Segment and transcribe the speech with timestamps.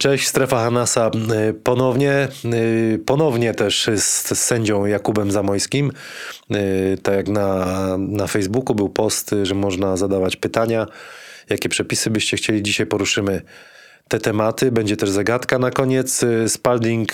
[0.00, 1.10] Cześć, Strefa Hanasa
[1.48, 5.92] y, ponownie, y, ponownie też z, z sędzią Jakubem Zamojskim.
[6.50, 7.66] Y, Tak jak na,
[7.98, 10.86] na Facebooku był post, że można zadawać pytania,
[11.50, 12.62] jakie przepisy byście chcieli.
[12.62, 13.42] Dzisiaj poruszymy
[14.08, 14.72] te tematy.
[14.72, 16.24] Będzie też zagadka na koniec.
[16.48, 17.12] Spalding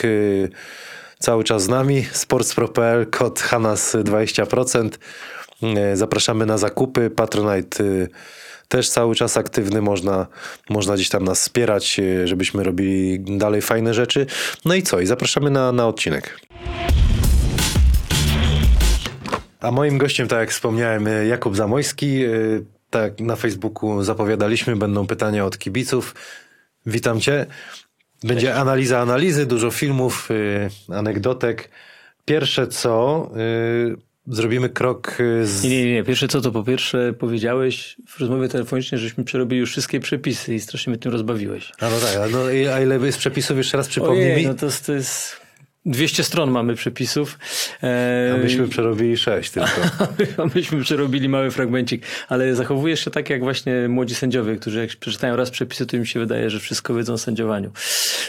[1.18, 2.06] cały czas z nami.
[2.12, 4.90] Sportspro.pl, kod Hanas 20%.
[5.94, 7.10] Zapraszamy na zakupy.
[7.10, 7.84] Patronite
[8.68, 10.26] też cały czas aktywny, można,
[10.70, 14.26] można gdzieś tam nas wspierać, e, żebyśmy robili dalej fajne rzeczy.
[14.64, 15.00] No i co?
[15.00, 16.40] I zapraszamy na, na odcinek.
[19.60, 22.24] A moim gościem, tak jak wspomniałem, e, Jakub Zamojski.
[22.24, 22.30] E,
[22.90, 26.14] tak na Facebooku zapowiadaliśmy, będą pytania od kibiców.
[26.86, 27.46] Witam cię.
[28.22, 28.58] Będzie Cześć.
[28.58, 30.28] analiza analizy, dużo filmów,
[30.88, 31.70] anegdotek.
[32.24, 33.30] Pierwsze co,
[34.28, 35.64] zrobimy krok y, z...
[35.64, 36.04] Nie, nie, nie.
[36.04, 40.60] Pierwsze co to po pierwsze powiedziałeś w rozmowie telefonicznej, żeśmy przerobili już wszystkie przepisy i
[40.60, 41.72] strasznie mnie tym rozbawiłeś.
[41.80, 42.38] A no tak, a, no,
[42.74, 43.56] a ile jest przepisów?
[43.56, 44.46] Jeszcze raz przypomnij Ojej, mi.
[44.46, 45.45] no to, to jest
[45.86, 47.38] 200 stron mamy przepisów.
[47.82, 49.68] E, a myśmy przerobili 6 tylko.
[50.42, 54.90] a myśmy przerobili mały fragmencik, ale zachowujesz się tak jak właśnie młodzi sędziowie, którzy jak
[54.90, 57.70] przeczytają raz przepisy, to im się wydaje, że wszystko wiedzą o sędziowaniu.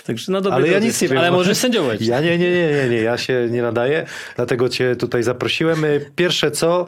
[0.06, 1.18] Także no Ale ja nic nie wiem.
[1.18, 2.02] Ale możesz sędziować.
[2.02, 4.06] Ja nie, nie, nie, nie, nie, ja się nie nadaję,
[4.36, 5.86] dlatego cię tutaj zaprosiłem.
[6.16, 6.88] Pierwsze co,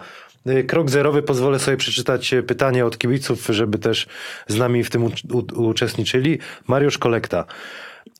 [0.67, 4.08] Krok zerowy pozwolę sobie przeczytać pytanie od kibiców, żeby też
[4.48, 5.11] z nami w tym
[5.56, 6.39] uczestniczyli.
[6.67, 7.45] Mariusz Kolekta.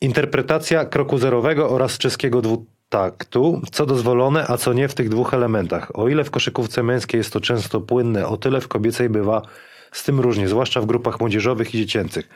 [0.02, 5.92] Interpretacja kroku zerowego oraz czeskiego dwutaktu, co dozwolone, a co nie w tych dwóch elementach.
[5.94, 9.42] O ile w koszykówce męskiej jest to często płynne, o tyle w kobiecej bywa
[9.92, 12.30] z tym różnie, zwłaszcza w grupach młodzieżowych i dziecięcych.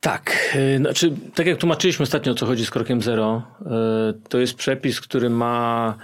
[0.00, 3.64] Tak, y, znaczy, tak jak tłumaczyliśmy ostatnio, o co chodzi z krokiem zero, y,
[4.28, 5.94] to jest przepis, który ma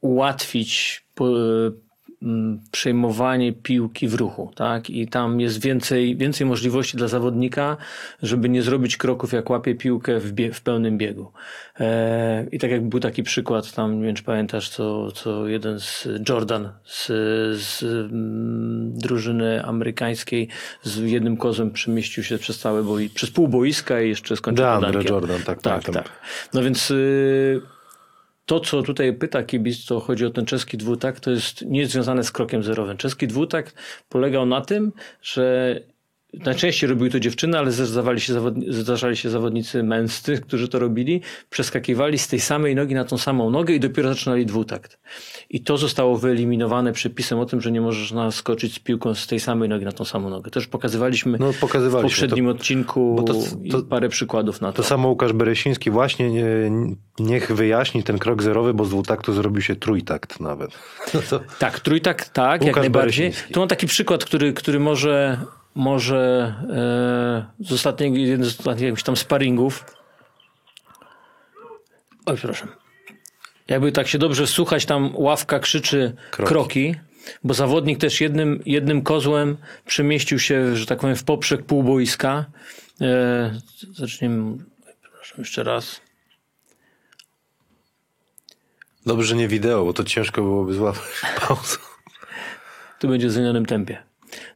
[0.00, 1.85] ułatwić Mm,
[2.70, 4.90] przejmowanie piłki w ruchu, tak?
[4.90, 7.76] I tam jest więcej, więcej możliwości dla zawodnika,
[8.22, 11.32] żeby nie zrobić kroków, jak łapie piłkę w, bie w pełnym biegu.
[11.80, 15.80] E, I tak jak był taki przykład, tam nie wiem, czy pamiętasz, co, co jeden
[15.80, 17.06] z Jordan z,
[17.60, 20.48] z mm, drużyny amerykańskiej
[20.82, 25.02] z jednym kozem przemieścił się przez całe boi, przez pół boiska i jeszcze skończył Deandre
[25.04, 26.08] Jordan, tak, tak, tak, tak.
[26.54, 27.75] No więc y
[28.46, 32.24] to, co tutaj pyta kibic, to chodzi o ten czeski dwutak, to jest nie związane
[32.24, 32.96] z krokiem zerowym.
[32.96, 33.72] Czeski dwutak
[34.08, 34.92] polegał na tym,
[35.22, 35.80] że
[36.34, 41.20] Najczęściej robiły to dziewczyny, ale zdarzali się, zawodni zdarzali się zawodnicy męscy, którzy to robili,
[41.50, 44.98] przeskakiwali z tej samej nogi na tą samą nogę i dopiero zaczynali dwutakt.
[45.50, 49.40] I to zostało wyeliminowane przepisem o tym, że nie możesz naskoczyć z piłką z tej
[49.40, 50.50] samej nogi na tą samą nogę.
[50.56, 52.08] Już pokazywaliśmy, no, pokazywaliśmy.
[52.08, 53.34] w poprzednim to, odcinku to,
[53.70, 54.76] to, parę przykładów na to.
[54.76, 56.44] To samo Łukasz Beresiński właśnie nie,
[57.18, 60.70] niech wyjaśni ten krok zerowy, bo z dwutaktu zrobił się trójtakt nawet.
[61.14, 63.32] No tak, trójtakt, tak, Łukasz jak najbardziej.
[63.52, 65.40] Tu mam taki przykład, który, który może
[65.76, 66.54] może
[67.60, 69.84] e, z ostatniego, jeden z ostatnich jakichś tam sparingów.
[72.26, 72.68] Oj, przepraszam.
[73.68, 76.94] Jakby tak się dobrze słuchać, tam ławka krzyczy kroki, kroki
[77.44, 82.44] bo zawodnik też jednym, jednym kozłem przemieścił się, że tak powiem, w poprzek półboiska.
[83.00, 83.60] E,
[83.92, 84.56] zaczniemy.
[85.02, 86.00] Przepraszam, jeszcze raz.
[89.06, 91.02] Dobrze, że nie wideo, bo to ciężko byłoby złapać
[91.48, 91.76] pauzę.
[92.98, 94.05] Tu będzie w zmienionym tempie.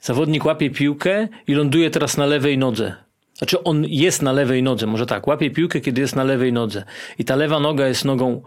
[0.00, 2.94] Zawodnik łapie piłkę i ląduje teraz na lewej nodze.
[3.34, 6.84] Znaczy on jest na lewej nodze, może tak, łapie piłkę, kiedy jest na lewej nodze.
[7.18, 8.42] I ta lewa noga jest nogą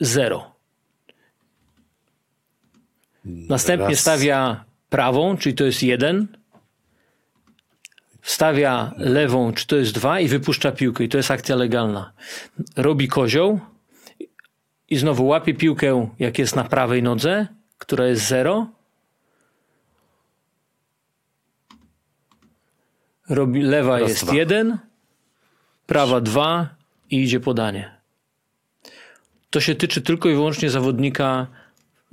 [0.00, 0.54] zero.
[3.24, 4.00] Następnie Raz.
[4.00, 6.28] stawia prawą, czyli to jest jeden.
[8.22, 11.04] Stawia lewą, czy to jest dwa i wypuszcza piłkę.
[11.04, 12.12] I to jest akcja legalna.
[12.76, 13.60] Robi kozioł
[14.90, 17.46] i znowu łapie piłkę, jak jest na prawej nodze,
[17.78, 18.66] która jest zero
[23.28, 24.34] Robi, lewa Raz, jest dwa.
[24.34, 24.78] jeden,
[25.86, 26.68] prawa dwa
[27.10, 27.90] i idzie podanie.
[29.50, 31.46] To się tyczy tylko i wyłącznie zawodnika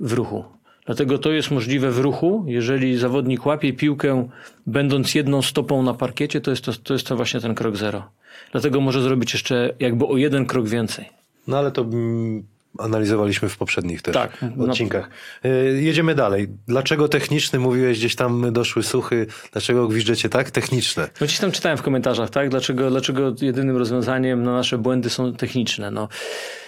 [0.00, 0.44] w ruchu.
[0.86, 2.44] Dlatego to jest możliwe w ruchu.
[2.46, 4.28] Jeżeli zawodnik łapie piłkę,
[4.66, 8.10] będąc jedną stopą na parkiecie, to jest to, to, jest to właśnie ten krok zero.
[8.52, 11.08] Dlatego może zrobić jeszcze jakby o jeden krok więcej.
[11.46, 12.46] No ale to mm,
[12.78, 15.10] analizowaliśmy w poprzednich też tak, odcinkach.
[15.44, 15.50] No.
[15.80, 16.48] Jedziemy dalej.
[16.68, 17.58] Dlaczego techniczny?
[17.58, 19.26] Mówiłeś, gdzieś tam doszły suchy.
[19.52, 20.50] Dlaczego gwiżdżecie tak?
[20.50, 21.08] Techniczne.
[21.20, 22.48] No gdzieś tam czytałem w komentarzach, tak?
[22.48, 25.90] Dlaczego, dlaczego jedynym rozwiązaniem na nasze błędy są techniczne?
[25.90, 26.08] No,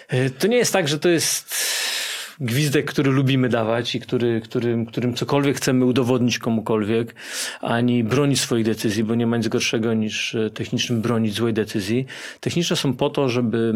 [0.09, 1.55] e, to nie jest tak, że to jest
[2.41, 7.15] gwizdek, który lubimy dawać i który, którym, którym cokolwiek chcemy udowodnić komukolwiek,
[7.61, 12.07] ani bronić swoich decyzji, bo nie ma nic gorszego niż technicznym bronić złej decyzji.
[12.41, 13.73] Techniczne są po to, żeby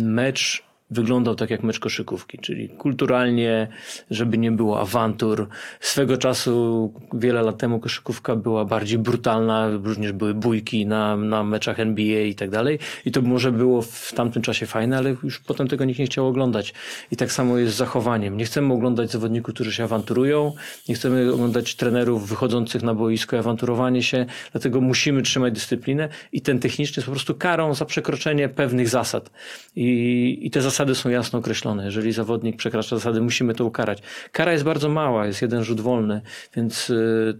[0.00, 0.62] mecz
[0.94, 3.68] wyglądał tak jak mecz koszykówki, czyli kulturalnie,
[4.10, 5.48] żeby nie było awantur.
[5.80, 11.80] Swego czasu, wiele lat temu koszykówka była bardziej brutalna, również były bójki na, na meczach
[11.80, 15.68] NBA i tak dalej i to może było w tamtym czasie fajne, ale już potem
[15.68, 16.74] tego nikt nie chciał oglądać.
[17.10, 18.36] I tak samo jest z zachowaniem.
[18.36, 20.52] Nie chcemy oglądać zawodników, którzy się awanturują,
[20.88, 26.58] nie chcemy oglądać trenerów wychodzących na boisko awanturowanie się, dlatego musimy trzymać dyscyplinę i ten
[26.58, 29.30] techniczny jest po prostu karą za przekroczenie pewnych zasad.
[29.76, 31.84] I, i te zasady są jasno określone.
[31.84, 34.02] Jeżeli zawodnik przekracza zasady, musimy to ukarać.
[34.32, 36.20] Kara jest bardzo mała, jest jeden rzut wolny,
[36.56, 37.38] więc y,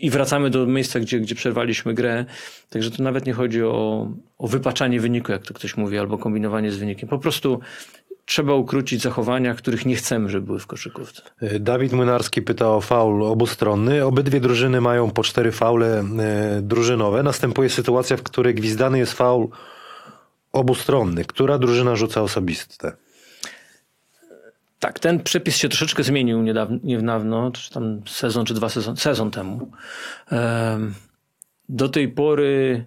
[0.00, 2.24] i- wracamy do miejsca, gdzie, gdzie przerwaliśmy grę.
[2.70, 4.08] Także to nawet nie chodzi o,
[4.38, 7.08] o wypaczanie wyniku, jak to ktoś mówi, albo kombinowanie z wynikiem.
[7.08, 7.60] Po prostu
[8.26, 11.22] trzeba ukrócić zachowania, których nie chcemy, żeby były w koszykówce.
[11.40, 14.04] E, Dawid Młynarski pyta o faul obustronny.
[14.04, 16.04] Obydwie drużyny mają po cztery faule e,
[16.62, 17.22] drużynowe.
[17.22, 19.48] Następuje sytuacja, w której gwizdany jest faul
[20.54, 21.24] obustronny.
[21.24, 22.92] Która drużyna rzuca osobiste?
[24.78, 29.30] Tak, ten przepis się troszeczkę zmienił niedawno, niedawno czy tam sezon, czy dwa sezon, sezon
[29.30, 29.70] temu.
[30.30, 30.94] Em,
[31.68, 32.84] Do tej pory.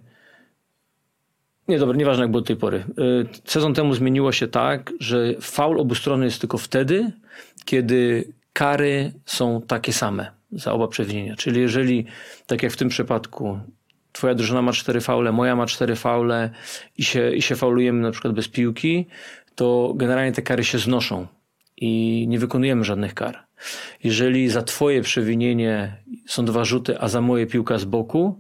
[1.67, 2.83] Nie, dobra, nieważne jak było do tej pory.
[2.99, 7.11] Y, Sezon temu zmieniło się tak, że faul obustronny jest tylko wtedy,
[7.65, 11.35] kiedy kary są takie same za oba przewinienia.
[11.35, 12.05] Czyli jeżeli,
[12.47, 13.59] tak jak w tym przypadku,
[14.17, 16.49] twoja drużyna ma cztery faule, moja ma cztery faule
[16.97, 19.05] i się, i się faulujemy na przykład bez piłki,
[19.55, 21.27] to generalnie te kary się znoszą
[21.77, 23.45] i nie wykonujemy żadnych kar.
[24.03, 25.95] Jeżeli za twoje przewinienie
[26.27, 28.39] są dwa rzuty, a za moje piłka z boku,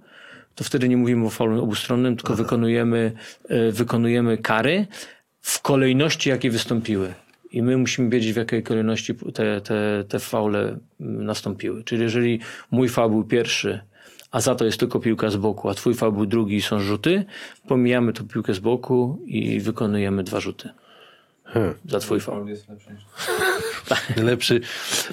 [0.55, 3.11] to wtedy nie mówimy o faulu obustronnym, tylko wykonujemy,
[3.49, 4.87] e, wykonujemy kary
[5.41, 7.13] w kolejności, jakie wystąpiły.
[7.51, 11.83] I my musimy wiedzieć, w jakiej kolejności te, te, te faule mm, nastąpiły.
[11.83, 12.39] Czyli jeżeli
[12.71, 13.79] mój faul był pierwszy,
[14.37, 16.79] a za to jest tylko piłka z boku, a twój faul był drugi i są
[16.79, 17.25] rzuty,
[17.67, 20.69] pomijamy tą piłkę z boku i wykonujemy dwa rzuty.
[21.43, 21.73] Hmm.
[21.85, 22.19] Za twój.
[22.19, 23.03] Faul jest lepszy niż
[24.29, 24.61] Lepszy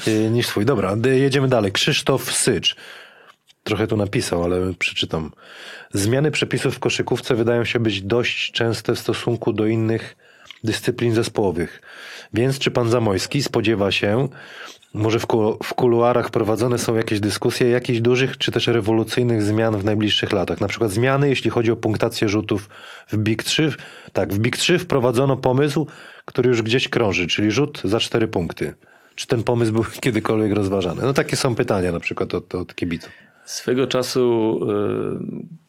[0.07, 0.65] e, niż twój.
[0.65, 1.73] Dobra, jedziemy dalej.
[1.73, 2.77] Krzysztof Sycz.
[3.63, 5.33] Trochę tu napisał, ale przeczytam.
[5.93, 10.17] Zmiany przepisów w koszykówce wydają się być dość częste w stosunku do innych
[10.65, 11.83] dyscyplin zespołowych.
[12.35, 14.29] Więc czy pan Zamojski spodziewa się,
[14.95, 19.77] może w, ku, w kuluarach prowadzone są jakieś dyskusje, jakichś dużych czy też rewolucyjnych zmian
[19.77, 20.61] w najbliższych latach?
[20.61, 22.69] Na przykład zmiany, jeśli chodzi o punktację rzutów
[23.09, 23.73] w Big 3.
[24.13, 25.87] Tak, w Big 3 wprowadzono pomysł,
[26.25, 28.75] który już gdzieś krąży, czyli rzut za cztery punkty.
[29.15, 31.03] Czy ten pomysł był kiedykolwiek rozważany?
[31.03, 33.13] No takie są pytania na przykład od, od kibiców.
[33.45, 35.64] Swego czasu y,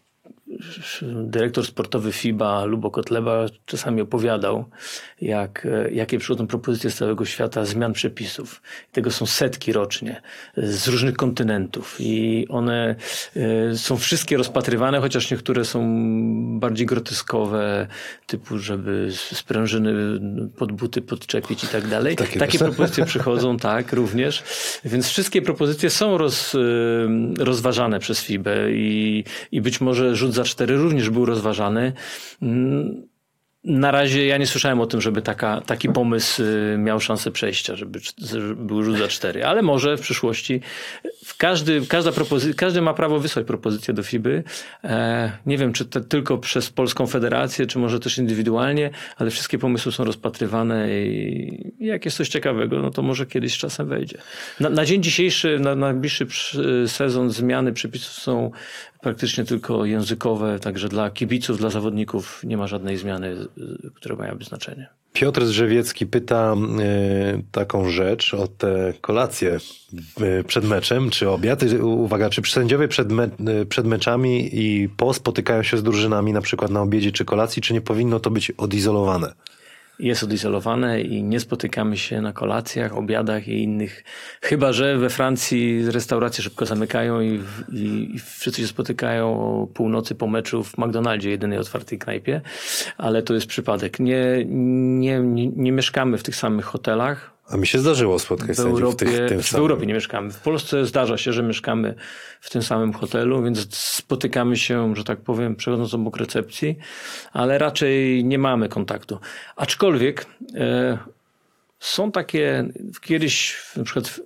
[1.01, 4.65] dyrektor sportowy FIBA Lubo Kotleba czasami opowiadał,
[5.21, 8.61] jak, e, jakie przychodzą propozycje z całego świata zmian przepisów.
[8.91, 10.21] Tego są setki rocznie
[10.57, 12.95] z różnych kontynentów i one
[13.35, 15.79] y, są wszystkie rozpatrywane, chociaż niektóre są
[16.59, 17.87] bardziej groteskowe,
[18.27, 19.93] typu żeby sprężyny
[20.57, 22.15] pod buty podczepić i tak dalej.
[22.15, 24.43] Takie Takie propozycje przychodzą, tak, również.
[24.85, 27.07] Więc wszystkie propozycje są roz, y,
[27.39, 31.93] rozważane przez FIBę i, i być może rzut za cztery również był rozważany.
[33.65, 37.75] Na razie ja nie słyszałem o tym, żeby taka, taki pomysł y, miał szansę przejścia,
[37.75, 40.61] żeby, żeby był rzut za cztery, ale może w przyszłości.
[41.25, 42.11] W każdy, każda
[42.57, 44.43] każdy ma prawo wysłać propozycję do FIBY.
[44.83, 49.57] E, nie wiem, czy to tylko przez Polską Federację, czy może też indywidualnie, ale wszystkie
[49.57, 54.17] pomysły są rozpatrywane i jak jest coś ciekawego, no to może kiedyś czasem wejdzie.
[54.59, 56.27] Na, na dzień dzisiejszy, na najbliższy
[56.87, 58.51] sezon zmiany przepisów są
[59.05, 64.45] praktycznie tylko językowe, także dla kibiców, dla zawodników nie ma żadnej zmiany, y, która miałaby
[64.45, 64.89] znaczenie.
[65.13, 69.57] Piotr Drzewiecki pyta e, taką rzecz o te kolacje
[70.21, 71.63] e, przed meczem, czy obiad.
[71.63, 76.33] Y, Uwaga, czy sędziowie przed, me, e, przed meczami i po spotykają się z drużynami
[76.33, 79.33] na przykład na obiedzie czy kolacji, czy nie powinno to być odizolowane?
[79.99, 84.03] Jest odizolowane i nie spotykamy się na kolacjach, obiadach i innych.
[84.41, 87.41] Chyba, że we Francji restauracje szybko zamykają i,
[87.73, 92.41] i, i wszyscy się spotykają o północy po meczu w McDonaldzie, jedynej otwartej knajpie,
[92.97, 93.99] ale to jest przypadek.
[93.99, 97.34] Nie, nie, nie, nie mieszkamy w tych samych hotelach.
[97.49, 99.61] A mi się zdarzyło spotkać W sędziów Europie, w, tych, tym w samym.
[99.61, 100.31] Europie nie mieszkamy.
[100.31, 101.95] W Polsce zdarza się, że mieszkamy
[102.41, 106.77] w tym samym hotelu, więc spotykamy się, że tak powiem, przechodząc obok recepcji,
[107.33, 109.19] ale raczej nie mamy kontaktu.
[109.55, 110.25] Aczkolwiek
[110.55, 110.97] e,
[111.79, 112.65] są takie,
[113.01, 114.19] kiedyś na przykład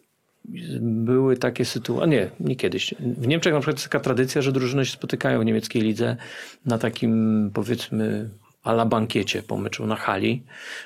[0.81, 2.95] były takie sytuacje, nie, nie kiedyś.
[2.99, 6.17] W Niemczech na przykład jest taka tradycja, że drużyny się spotykają w niemieckiej lidze
[6.65, 8.29] na takim powiedzmy
[8.63, 10.43] a la bankiecie po meczu na hali,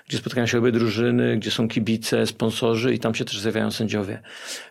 [0.08, 4.22] gdzie spotykają się obie drużyny, gdzie są kibice, sponsorzy i tam się też zjawiają sędziowie.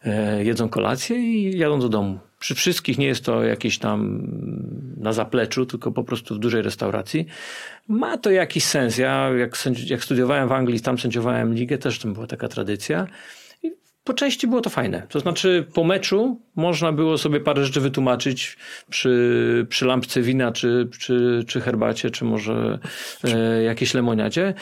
[0.04, 2.18] E, jedzą kolację i jadą do domu.
[2.38, 4.28] Przy wszystkich nie jest to jakieś tam
[4.96, 7.26] na zapleczu, tylko po prostu w dużej restauracji.
[7.88, 8.98] Ma to jakiś sens.
[8.98, 9.56] Ja jak,
[9.86, 13.06] jak studiowałem w Anglii, tam sędziowałem ligę, też tam była taka tradycja.
[14.04, 15.06] Po części było to fajne.
[15.08, 18.56] To znaczy po meczu można było sobie parę rzeczy wytłumaczyć
[18.90, 22.78] przy, przy lampce wina, czy, czy, czy herbacie, czy może
[23.24, 24.54] e, jakiejś lemoniadzie.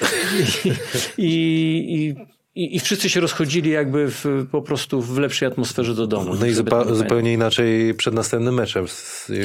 [0.64, 0.73] I,
[1.18, 2.14] i, i,
[2.54, 6.35] i, I wszyscy się rozchodzili jakby w, po prostu w lepszej atmosferze do domu.
[6.40, 8.87] No i zupa- tak zupełnie inaczej przed następnym meczem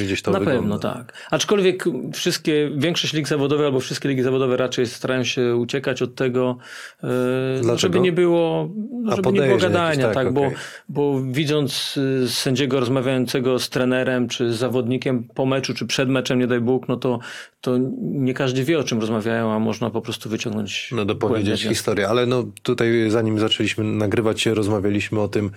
[0.05, 0.61] gdzieś to na wygląda.
[0.61, 1.13] pewno tak.
[1.31, 1.83] Aczkolwiek
[2.13, 6.57] wszystkie, większość lig zawodowych albo wszystkie ligi zawodowe raczej starają się uciekać od tego,
[7.03, 7.77] e, no, Dlaczego?
[7.77, 8.69] żeby nie było,
[9.03, 10.57] no, żeby nie było gadania, jakichś, tak, tak, bo, okej.
[10.89, 16.39] bo widząc y, sędziego rozmawiającego z trenerem czy z zawodnikiem po meczu czy przed meczem,
[16.39, 17.19] nie daj Bóg, no to,
[17.61, 22.07] to nie każdy wie o czym rozmawiają, a można po prostu wyciągnąć No dopowiedzieć historię,
[22.09, 25.51] ale no tutaj zanim zaczęliśmy nagrywać, rozmawialiśmy o tym,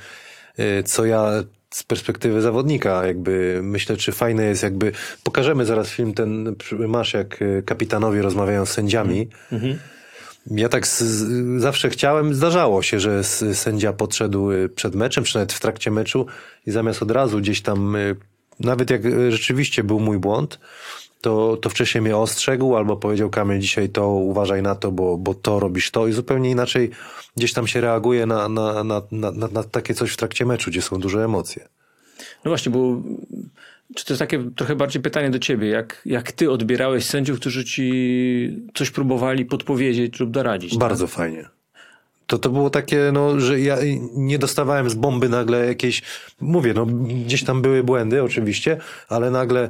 [0.58, 1.30] y, co ja
[1.70, 4.92] z perspektywy zawodnika jakby myślę, czy fajne jest jakby,
[5.24, 6.54] pokażemy zaraz film ten,
[6.88, 9.28] masz jak y, kapitanowie rozmawiają z sędziami.
[10.50, 15.34] Ja tak z, z, zawsze chciałem, zdarzało się, że sędzia podszedł y, przed meczem, czy
[15.36, 16.26] nawet w trakcie meczu
[16.66, 17.96] i zamiast od razu gdzieś tam,
[18.60, 20.58] nawet jak rzeczywiście był mój błąd,
[21.20, 25.34] to, to wcześniej mnie ostrzegł albo powiedział Kamil, dzisiaj to uważaj na to, bo, bo
[25.34, 26.90] to robisz to i zupełnie inaczej
[27.36, 30.82] gdzieś tam się reaguje na, na, na, na, na, takie coś w trakcie meczu, gdzie
[30.82, 31.68] są duże emocje.
[32.44, 33.02] No właśnie, bo
[33.94, 37.64] czy to jest takie trochę bardziej pytanie do ciebie, jak, jak ty odbierałeś sędziów, którzy
[37.64, 40.70] ci coś próbowali podpowiedzieć lub doradzić?
[40.70, 40.80] tak?
[40.80, 41.48] Bardzo fajnie.
[42.26, 43.76] To, to było takie, no, że ja
[44.14, 46.02] nie dostawałem z bomby nagle jakieś,
[46.40, 46.86] mówię, no
[47.26, 48.76] gdzieś tam były błędy oczywiście,
[49.08, 49.68] ale nagle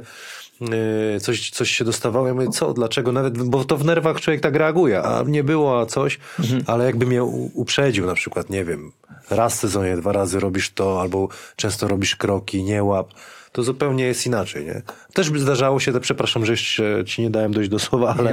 [1.19, 4.55] coś, coś się dostawało, ja mówię, co, dlaczego, nawet, bo to w nerwach człowiek tak
[4.55, 6.19] reaguje, a nie było a coś,
[6.67, 7.23] ale jakby mnie
[7.53, 8.91] uprzedził na przykład, nie wiem,
[9.29, 13.07] raz w sezonie, dwa razy robisz to, albo często robisz kroki, nie łap,
[13.51, 14.81] to zupełnie jest inaczej, nie?
[15.13, 18.29] Też by zdarzało się, to przepraszam, że jeszcze ci nie dałem dojść do słowa, ale,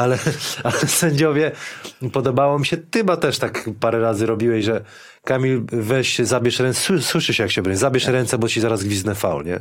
[0.00, 0.18] ale,
[0.64, 1.52] ale sędziowie,
[2.12, 4.84] podobało mi się, ty chyba też tak parę razy robiłeś, że
[5.24, 9.14] Kamil, weź, zabierz ręce, Sły- słyszysz jak się broni, zabierz ręce, bo ci zaraz gwizdnę
[9.14, 9.60] faul, nie?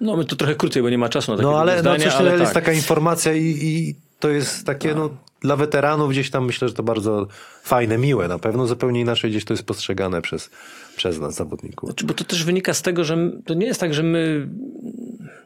[0.00, 2.04] No my to trochę krócej, bo nie ma czasu na takie No ale no, zdania,
[2.04, 2.54] coś ale jest tak.
[2.54, 6.82] taka informacja i, i to jest takie, no, dla weteranów gdzieś tam myślę, że to
[6.82, 7.26] bardzo
[7.62, 10.50] fajne, miłe na pewno, zupełnie inaczej gdzieś to jest postrzegane przez,
[10.96, 11.88] przez nas, zawodników.
[11.88, 14.48] Znaczy, Bo to też wynika z tego, że to nie jest tak, że my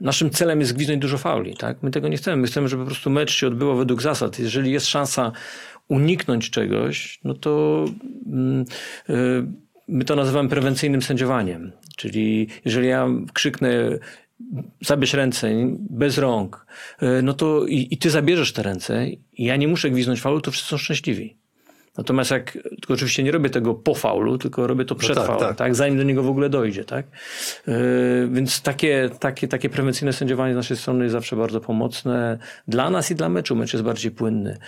[0.00, 1.82] naszym celem jest gwizdnąć dużo fauli, tak?
[1.82, 2.36] My tego nie chcemy.
[2.36, 4.38] My chcemy, żeby po prostu mecz się odbywał według zasad.
[4.38, 5.32] Jeżeli jest szansa
[5.88, 7.84] uniknąć czegoś, no to
[8.26, 8.64] mm,
[9.10, 9.46] y,
[9.88, 11.72] my to nazywamy prewencyjnym sędziowaniem.
[11.96, 13.98] Czyli jeżeli ja krzyknę
[14.80, 15.50] zabierz ręce
[15.90, 16.66] bez rąk,
[17.02, 20.40] y, no to i, i ty zabierzesz te ręce i ja nie muszę gwizdnąć faulu,
[20.40, 21.36] to wszyscy są szczęśliwi.
[21.98, 25.48] Natomiast jak, tylko oczywiście nie robię tego po faulu, tylko robię to przed tak, faulem,
[25.48, 25.56] tak.
[25.56, 25.74] tak.
[25.74, 27.06] zanim do niego w ogóle dojdzie, tak?
[27.66, 27.74] Yy,
[28.32, 33.10] więc takie, takie, takie prewencyjne sędziowanie z naszej strony jest zawsze bardzo pomocne dla nas
[33.10, 33.56] i dla meczu.
[33.56, 34.58] Mecz jest bardziej płynny.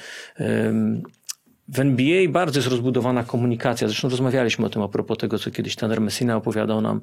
[0.40, 1.02] Ym,
[1.68, 3.88] w NBA bardzo jest rozbudowana komunikacja.
[3.88, 7.00] Zresztą rozmawialiśmy o tym a propos tego, co kiedyś trener Messina opowiadał nam.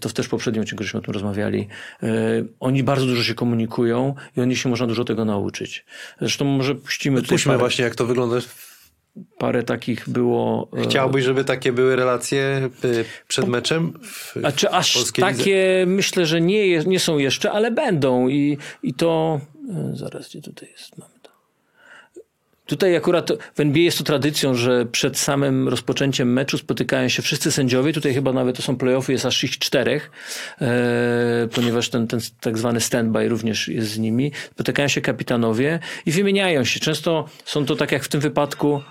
[0.00, 1.68] To w też poprzednim odcinku żeśmy o tym rozmawiali.
[2.02, 2.08] Yy,
[2.60, 5.84] oni bardzo dużo się komunikują i od nich się można dużo tego nauczyć.
[6.20, 8.36] Zresztą może puścimy tutaj Puśćmy parę, właśnie, jak to wygląda.
[9.38, 10.68] parę takich było...
[10.76, 13.92] yy, Chciałbyś, żeby takie były relacje y, przed meczem?
[14.02, 18.94] W, A czy aż takie myślę, że nie, nie są jeszcze, ale będą i, i
[18.94, 19.40] to.
[19.70, 20.98] e, Zaraz, gdzie tutaj jest?
[20.98, 21.09] Mamy to.
[22.70, 27.52] Tutaj akurat w NBA jest to tradycją, że przed samym rozpoczęciem meczu spotykają się wszyscy
[27.52, 27.92] sędziowie.
[27.92, 30.10] Tutaj chyba nawet to są playoffy, jest aż ich czterech,
[30.60, 34.32] e, ponieważ ten, ten tak zwany standby również jest z nimi.
[34.50, 36.80] Spotykają się kapitanowie i wymieniają się.
[36.80, 38.82] Często są to tak jak w tym wypadku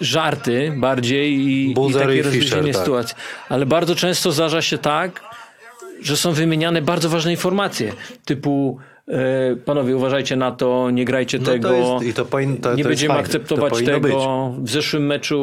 [0.00, 2.82] żarty bardziej i, i takie rozluźnienie tak.
[2.82, 3.16] sytuacji.
[3.48, 5.22] Ale bardzo często zdarza się tak,
[6.02, 7.92] że są wymieniane bardzo ważne informacje,
[8.24, 8.78] typu
[9.64, 12.70] panowie uważajcie na to, nie grajcie No to tego, jest- i to powin- to- to
[12.70, 13.24] nie jest będziemy fajne.
[13.26, 14.54] akceptować To tego.
[14.62, 15.36] W zeszłym meczu,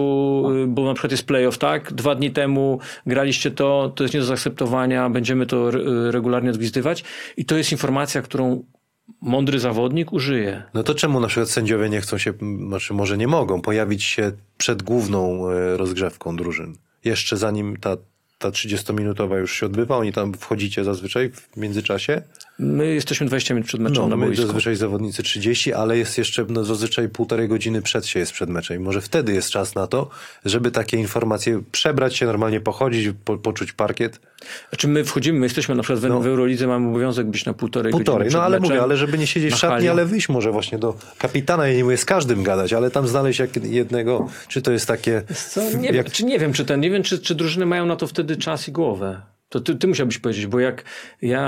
[0.63, 1.93] y, bo na przykład jest playoff, tak?
[1.93, 7.03] Dwa dni temu graliście to, to jest nie do zaakceptowania, będziemy to re- regularnie odgwizdywać
[7.37, 8.63] i to jest informacja, którą
[9.21, 10.63] mądry zawodnik użyje.
[10.73, 12.33] No to czemu na przykład sędziowie nie chcą się,
[12.67, 16.75] znaczy może nie mogą pojawić się przed główną e, rozgrzewką drużyn?
[17.05, 17.97] Jeszcze zanim ta,
[18.37, 22.21] ta 30-minutowa już się odbywa, oni tam wchodzicie zazwyczaj w międzyczasie?
[22.59, 24.45] My jesteśmy 20 minut przed meczem No, na boisku.
[24.45, 28.77] zazwyczaj zawodnicy 30, ale jest jeszcze no, zazwyczaj półtorej godziny przed się jest przed meczem.
[28.77, 30.09] I może wtedy jest czas na to,
[30.45, 34.19] żeby takie informacje przebrać się, normalnie pochodzić, po, poczuć parkiet.
[34.69, 36.19] Znaczy my wchodzimy, my jesteśmy na przykład w, No.
[36.19, 39.17] w Eurolidze, mamy obowiązek być na półtorej, Półtorej, godziny no ale meczem mówię, ale żeby
[39.17, 42.43] nie siedzieć w szatni, ale wyjść może właśnie do kapitana, ja nie mówię z każdym
[42.43, 45.21] gadać, ale tam znaleźć jak jednego, czy to jest takie...
[45.49, 45.61] Co?
[45.77, 47.95] Nie, jak, wiem, czy nie wiem, czy ten, nie wiem, czy, czy drużyny mają na
[47.95, 49.21] to wtedy czas i głowę.
[49.49, 50.83] To ty, ty musiałbyś powiedzieć, bo jak
[51.21, 51.41] ja...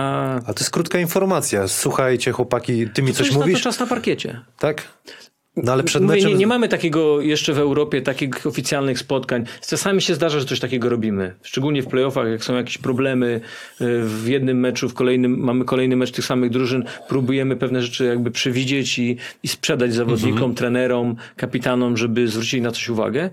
[0.45, 1.67] A to jest krótka informacja.
[1.67, 3.57] Słuchajcie, chłopaki, ty mi To coś mówisz?
[3.59, 4.41] to czas na parkiecie.
[4.59, 4.87] Tak?
[5.55, 6.31] No ale przed Mówię, meczem...
[6.31, 9.45] nie, nie mamy takiego jeszcze w Europie takich oficjalnych spotkań.
[9.67, 11.35] Czasami się zdarza, że coś takiego robimy.
[11.41, 13.41] Szczególnie w playoffach, jak są jakieś problemy
[13.81, 18.05] y, w jednym meczu, w kolejnym mamy kolejny mecz tych samych drużyn, próbujemy pewne rzeczy
[18.05, 20.55] jakby przewidzieć i, i sprzedać zawodnikom, Mhm.
[20.55, 23.29] trenerom, kapitanom, żeby zwrócili na coś uwagę.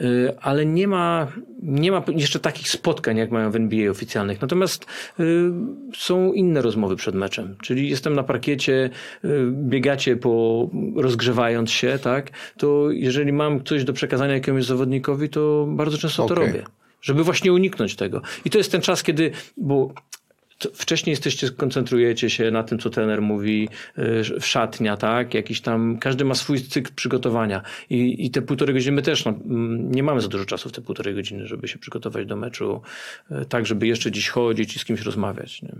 [0.00, 1.32] Y, Ale nie ma,
[1.62, 4.40] nie ma jeszcze takich spotkań, jak mają w NBA oficjalnych.
[4.40, 4.86] Natomiast
[5.20, 5.50] y,
[5.96, 7.56] są inne rozmowy przed meczem.
[7.62, 8.90] Czyli jestem na parkiecie,
[9.24, 12.30] y, biegacie po rozgrzewając się, tak?
[12.56, 16.46] To jeżeli mam coś do przekazania jakiemuś zawodnikowi, to bardzo często to Okej.
[16.46, 16.64] robię.
[17.02, 18.22] Żeby właśnie uniknąć tego.
[18.44, 20.21] I to jest ten czas, kiedy, bo to
[20.74, 25.34] wcześniej jesteście, koncentrujecie się na tym, co trener mówi, y, w szatnia, tak?
[25.34, 27.62] Jakiś tam, każdy ma swój cykl przygotowania.
[27.90, 30.72] I, i te półtorej godziny my też no, mm, nie mamy za dużo czasu w
[30.72, 32.80] te półtorej godziny, żeby się przygotować do meczu,
[33.30, 35.62] y, tak, żeby jeszcze dziś chodzić i z kimś rozmawiać.
[35.62, 35.72] Nie?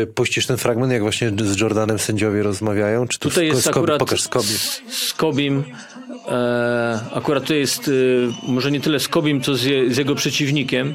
[0.00, 3.08] Y, Puścisz ten fragment, jak właśnie z Jordanem sędziowie rozmawiają?
[3.08, 4.46] Czy tu Tutaj jest z Kobi- akurat Pokaż Skobi.
[4.88, 5.64] z, Kobim.
[6.28, 10.14] E, akurat to jest y, może nie tyle z Kobim, co z, je, z jego
[10.14, 10.94] przeciwnikiem.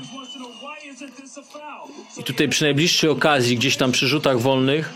[2.22, 4.94] I tutaj przy najbliższej okazji, gdzieś tam przy rzutach wolnych,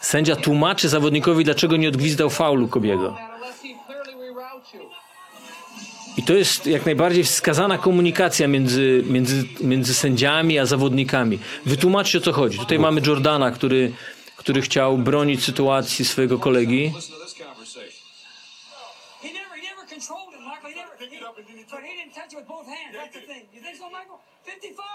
[0.00, 3.16] sędzia tłumaczy zawodnikowi, dlaczego nie odgwizdał faulu Kobiego.
[6.16, 11.38] I to jest jak najbardziej wskazana komunikacja między, między, między sędziami a zawodnikami.
[11.66, 12.58] Wytłumaczcie o co chodzi.
[12.58, 13.92] Tutaj mamy Jordana, który,
[14.36, 16.92] który chciał bronić sytuacji swojego kolegi.
[22.38, 22.94] With both hands.
[22.94, 23.44] That's the thing.
[23.54, 24.20] You think so, Michael?
[24.44, 24.86] 55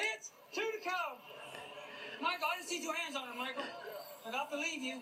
[0.00, 1.00] hits, two to go.
[2.20, 3.66] Michael, I two hands on him, Michael.
[4.24, 4.98] But I believe you.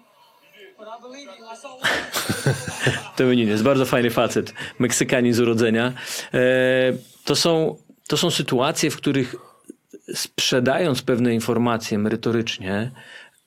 [3.16, 5.92] To jest bardzo fajny facet, Meksykanin z urodzenia.
[6.34, 6.38] E,
[7.24, 7.76] to, są,
[8.08, 9.34] to są sytuacje, w których
[10.14, 12.90] sprzedając pewne informacje merytorycznie,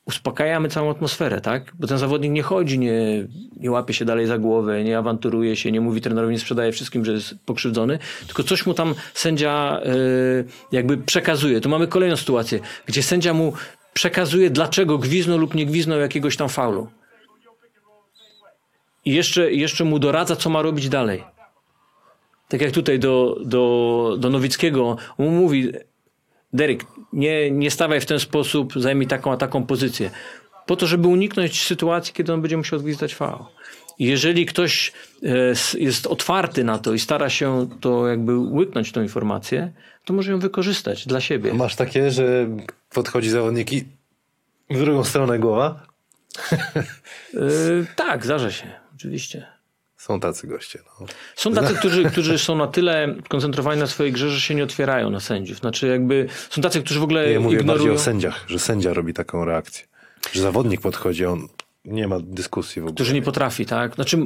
[0.10, 1.72] uspokajamy całą atmosferę, tak?
[1.80, 5.72] Bo ten zawodnik nie chodzi, nie, nie łapie się dalej za głowę, nie awanturuje się,
[5.72, 9.91] nie mówi trenerowi, nie sprzedaje wszystkim, że jest pokrzywdzony, tylko coś mu tam sędzia e,
[10.72, 11.62] jakby przekazuje.
[11.62, 13.54] Tu mamy kolejną sytuację, gdzie sędzia mu
[13.93, 16.88] przekazuje, dlaczego gwiznął lub nie gwiznął jakiegoś tam faulu.
[19.06, 21.24] I jeszcze, jeszcze mu doradza, co ma robić dalej.
[22.48, 25.72] Tak jak tutaj do, do, do Nowickiego on mu mówi,
[26.54, 30.10] Derek, nie, nie stawaj w ten sposób, zajmij taką a taką pozycję.
[30.65, 33.15] Po to, żeby uniknąć sytuacji, kiedy on będzie musiał odgwizdać.
[34.00, 34.93] I jeżeli ktoś
[35.24, 39.72] e, jest otwarty na to i stara się to jakby łyknąć tą informację,
[40.06, 41.54] to może ją wykorzystać dla siebie.
[41.54, 42.48] Masz takie, że
[42.89, 43.86] podchodzi zawodnik i
[44.69, 45.88] w drugą stronę głowa?
[47.34, 47.39] E,
[47.95, 49.59] tak, zdarza się, oczywiście.
[49.99, 50.79] Są tacy goście.
[51.01, 51.05] No.
[51.35, 55.09] Są tacy, którzy, którzy są na tyle koncentrowani na swojej grze, że się nie otwierają
[55.09, 55.57] na sędziów.
[55.57, 57.77] Znaczy jakby są tacy, którzy w ogóle Ja mówię ignorują.
[57.77, 59.85] bardziej o sędziach, że sędzia robi taką reakcję.
[60.31, 61.47] Że zawodnik podchodzi, on
[61.85, 62.95] nie ma dyskusji w ogóle.
[62.95, 63.95] Którzy nie potrafi, tak?
[63.95, 64.17] Znaczy,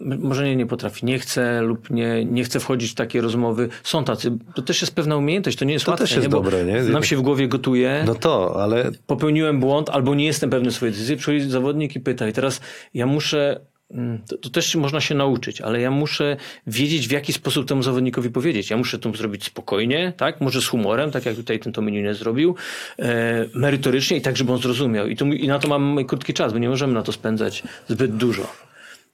[0.00, 3.68] może nie, nie potrafi, nie chce lub nie, nie chce wchodzić w takie rozmowy.
[3.82, 4.38] Są tacy.
[4.54, 6.04] To też jest pewna umiejętność, to nie jest To łatwe.
[6.06, 6.30] też jest nie?
[6.30, 6.82] Dobre, nie?
[6.82, 10.92] Nam się w głowie gotuje, No to, ale popełniłem błąd albo nie jestem pewny swojej
[10.92, 11.16] decyzji.
[11.16, 12.28] Przychodzi zawodnik i pyta.
[12.28, 12.60] I teraz
[12.94, 13.60] ja muszę.
[13.90, 17.82] Mm, To, to też można się nauczyć, ale ja muszę wiedzieć, w jaki sposób temu
[17.82, 18.70] zawodnikowi powiedzieć.
[18.70, 20.40] Ja muszę to zrobić spokojnie, tak?
[20.40, 22.54] Może z humorem, tak jak tutaj ten Tominine zrobił,
[22.98, 25.08] e, merytorycznie i tak, żeby on zrozumiał.
[25.08, 28.52] I, I na to mamy krótki czas, bo nie możemy na to spędzać zbyt dużo.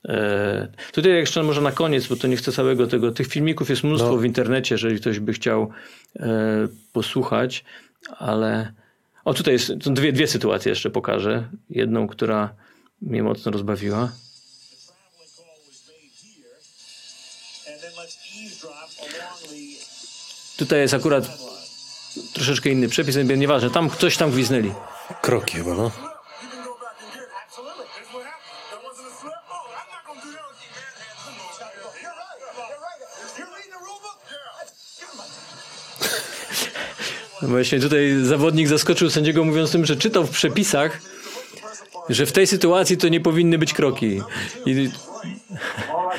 [0.08, 3.12] E, tutaj jeszcze może na koniec, bo to nie chcę całego tego.
[3.12, 4.16] Tych filmików jest mnóstwo No.
[4.16, 5.70] w internecie, jeżeli ktoś by chciał
[6.16, 6.28] e,
[6.92, 7.64] posłuchać,
[8.18, 8.72] ale.
[9.24, 11.48] O, tutaj jest, są dwie, dwie sytuacje jeszcze pokażę.
[11.70, 12.54] Jedną, która
[13.02, 14.12] mnie mocno rozbawiła.
[20.60, 21.24] Tutaj jest akurat
[22.32, 23.70] troszeczkę inny przepis, ale nieważne.
[23.70, 24.72] Tam ktoś tam gwiznęli.
[25.22, 25.90] kroki chyba, no.
[37.42, 41.00] No Właśnie tutaj zawodnik zaskoczył sędziego mówiąc tym, że czytał w przepisach,
[42.08, 44.22] że w tej sytuacji to nie powinny być kroki.
[44.66, 44.90] I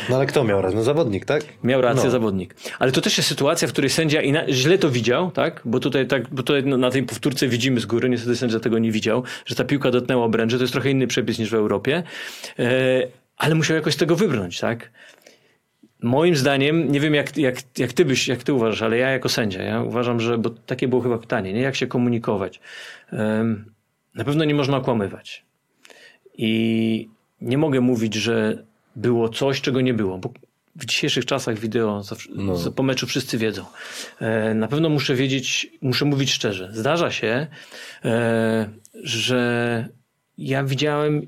[0.09, 0.73] No ale kto miał raz?
[0.73, 1.43] No zawodnik, tak?
[1.63, 2.11] Miał rację No.
[2.11, 2.55] zawodnik.
[2.79, 5.61] Ale to też jest sytuacja, w której sędzia źle to widział, tak?
[5.65, 8.79] Bo tutaj, tak, bo tutaj no, na tej powtórce widzimy z góry, niestety sędzia tego
[8.79, 10.57] nie widział, że ta piłka dotknęła obręczy.
[10.57, 12.03] To jest trochę inny przepis niż w Europie.
[12.59, 14.91] E, ale musiał jakoś z tego wybrnąć, tak?
[16.03, 19.29] Moim zdaniem, nie wiem jak, jak, jak ty byś, jak ty uważasz, ale ja jako
[19.29, 21.61] sędzia, ja uważam, że, bo takie było chyba pytanie, nie?
[21.61, 22.59] Jak się komunikować?
[24.15, 25.45] Na pewno nie można okłamywać.
[26.37, 27.09] I
[27.41, 28.63] nie mogę mówić, że
[28.95, 30.33] było coś, czego nie było, bo
[30.75, 33.65] w dzisiejszych czasach wideo zawsze, za- po meczu wszyscy wiedzą.
[34.19, 36.69] E, na pewno muszę wiedzieć, muszę mówić szczerze.
[36.73, 37.47] Zdarza się,
[38.05, 38.69] e,
[39.03, 39.89] że
[40.37, 41.21] ja widziałem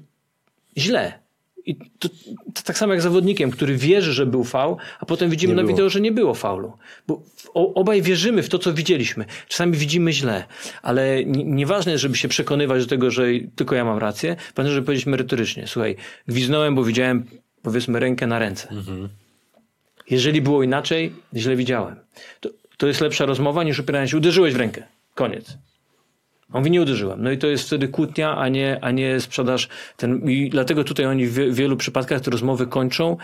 [0.78, 1.24] źle.
[1.66, 2.10] I to,
[2.54, 5.62] to tak samo jak zawodnikiem, który wierzy, że był faul, a potem widzimy Nie na
[5.62, 5.74] było.
[5.76, 6.74] wideo, że nie było faulu.
[7.08, 7.22] Bo
[7.54, 9.26] o, obaj wierzymy w to, co widzieliśmy.
[9.48, 10.44] Czasami widzimy źle,
[10.82, 13.24] ale nieważne jest, żeby się przekonywać do tego, że
[13.56, 14.36] tylko ja mam rację.
[14.56, 15.68] Pamiętam, żeby powiedzieć merytorycznie.
[15.68, 15.96] Słuchaj,
[16.28, 17.26] gwiznąłem, bo widziałem,
[17.64, 18.68] powiedzmy, rękę na ręce.
[20.10, 21.96] Jeżeli było inaczej, źle widziałem.
[22.40, 24.84] To, to jest lepsza rozmowa niż upieranie się, uderzyłeś w rękę.
[25.16, 25.58] Koniec.
[26.54, 27.24] On mówi, nie uderzyłem.
[27.24, 29.70] No i to jest wtedy kłótnia, a nie, a nie sprzedaż.
[29.98, 33.18] Ten, I dlatego tutaj oni w wie- wielu przypadkach te rozmowy kończą.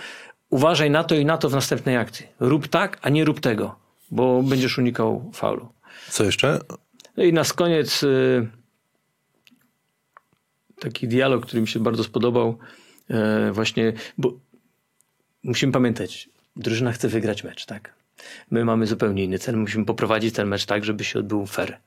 [0.50, 2.26] Uważaj na to i na to w następnej akcji.
[2.40, 3.76] Rób tak, a nie rób tego,
[4.12, 5.70] bo będziesz unikał faulu.
[6.10, 6.60] Co jeszcze?
[7.18, 8.48] No i na koniec y,
[10.80, 12.58] taki dialog, który mi się bardzo spodobał.
[13.12, 14.34] Y, właśnie, bo
[15.44, 18.00] musimy pamiętać, drużyna chce wygrać mecz, tak?
[18.52, 19.58] My mamy zupełnie inny cel.
[19.58, 21.78] Musimy poprowadzić ten mecz tak, żeby się odbył fair.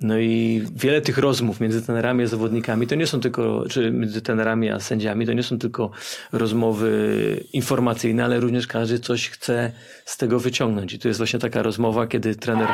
[0.00, 4.22] No i wiele tych rozmów między trenerami a zawodnikami to nie są tylko, czy między
[4.22, 5.90] trenerami a sędziami, to nie są tylko
[6.32, 9.72] rozmowy informacyjne, ale również każdy coś chce
[10.04, 10.92] z tego wyciągnąć.
[10.92, 12.68] I to jest właśnie taka rozmowa, kiedy trener.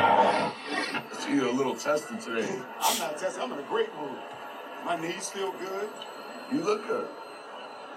[6.51, 7.24] You look good.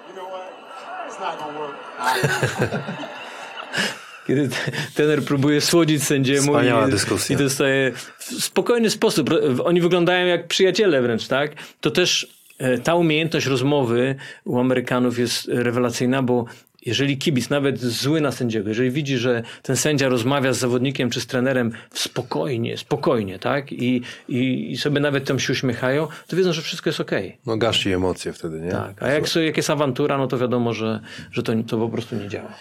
[4.26, 7.36] Kiedy t- trener próbuje słodzić sędziemu Wspaniała i, dyskusja.
[7.36, 9.30] i dostaje w spokojny sposób.
[9.64, 11.50] Oni wyglądają jak przyjaciele wręcz, tak?
[11.80, 12.26] To też
[12.58, 16.44] e, ta umiejętność rozmowy u Amerykanów jest rewelacyjna, bo
[16.86, 21.20] jeżeli kibic, nawet zły na sędziego, jeżeli widzi, że ten sędzia rozmawia z zawodnikiem czy
[21.20, 23.72] z trenerem w spokojnie, spokojnie, tak?
[23.72, 27.38] I, i, i sobie nawet tam się uśmiechają, to wiedzą, że wszystko jest okej.
[27.46, 28.70] No gasi emocje wtedy, nie?
[28.70, 29.02] Tak.
[29.02, 31.00] A jak, jak jest awantura, no to wiadomo, że,
[31.32, 32.54] że to, to po prostu nie działa.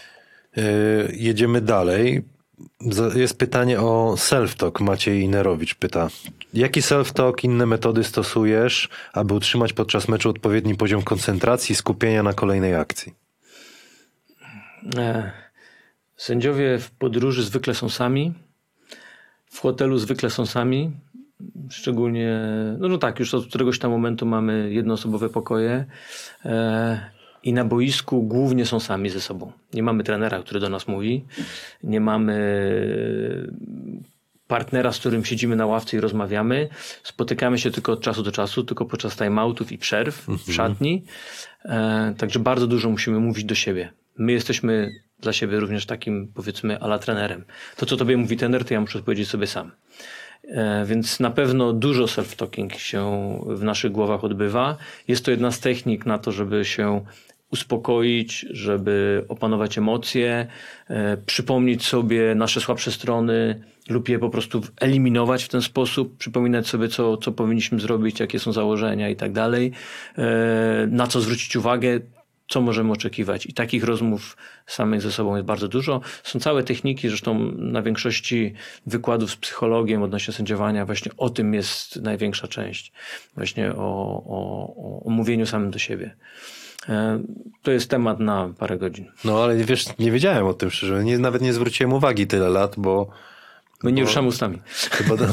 [0.55, 0.63] Yy,
[1.13, 2.23] jedziemy dalej.
[3.15, 4.81] Jest pytanie o self-talk.
[4.81, 6.07] Maciej Inerowicz pyta.
[6.53, 12.33] Jaki self-talk, inne metody stosujesz, aby utrzymać podczas meczu odpowiedni poziom koncentracji i skupienia na
[12.33, 13.26] kolejnej akcji?
[14.97, 15.31] E,
[16.17, 18.33] Sędziowie w podróży zwykle są sami.
[19.45, 20.91] W hotelu zwykle są sami.
[21.69, 22.39] Szczególnie,
[22.79, 25.85] no, no tak, już od któregoś tam momentu mamy jednoosobowe pokoje.
[26.45, 27.09] E,
[27.43, 29.51] I na boisku głównie są sami ze sobą.
[29.73, 31.25] Nie mamy trenera, który do nas mówi.
[31.83, 32.37] Nie mamy
[34.47, 36.69] partnera, z którym siedzimy na ławce i rozmawiamy.
[37.03, 41.03] Spotykamy się tylko od czasu do czasu, tylko podczas timeoutów i przerw w szatni.
[41.65, 43.89] E, także bardzo dużo musimy mówić do siebie.
[44.17, 47.45] My jesteśmy dla siebie również takim, powiedzmy, ala trenerem.
[47.77, 49.71] To, co tobie mówi trener, to ja muszę powiedzieć sobie sam.
[50.47, 54.77] E, Więc na pewno dużo self-talking się w naszych głowach odbywa.
[55.07, 57.05] Jest to jedna z technik na to, żeby się
[57.51, 60.47] uspokoić, żeby opanować emocje,
[60.89, 66.67] e, przypomnieć sobie nasze słabsze strony lub je po prostu eliminować w ten sposób, przypominać
[66.67, 69.71] sobie, co, co powinniśmy zrobić, jakie są założenia i tak dalej,
[70.17, 71.99] e, na co zwrócić uwagę,
[72.47, 73.45] co możemy oczekiwać.
[73.45, 76.01] I takich rozmów samych ze sobą jest bardzo dużo.
[76.23, 78.53] Są całe techniki, zresztą na większości
[78.85, 82.91] wykładów z psychologiem odnośnie sędziowania właśnie o tym jest największa część.
[83.35, 86.15] Właśnie o, o, o mówieniu samym do siebie.
[86.89, 87.19] E,
[87.63, 89.05] To jest temat na parę godzin.
[89.25, 91.03] No ale wiesz, nie wiedziałem o tym szczerze.
[91.03, 93.09] Nie, nawet nie zwróciłem uwagi tyle lat, bo
[93.83, 94.59] My nie ruszamy ustami.
[94.91, 95.25] chyba no,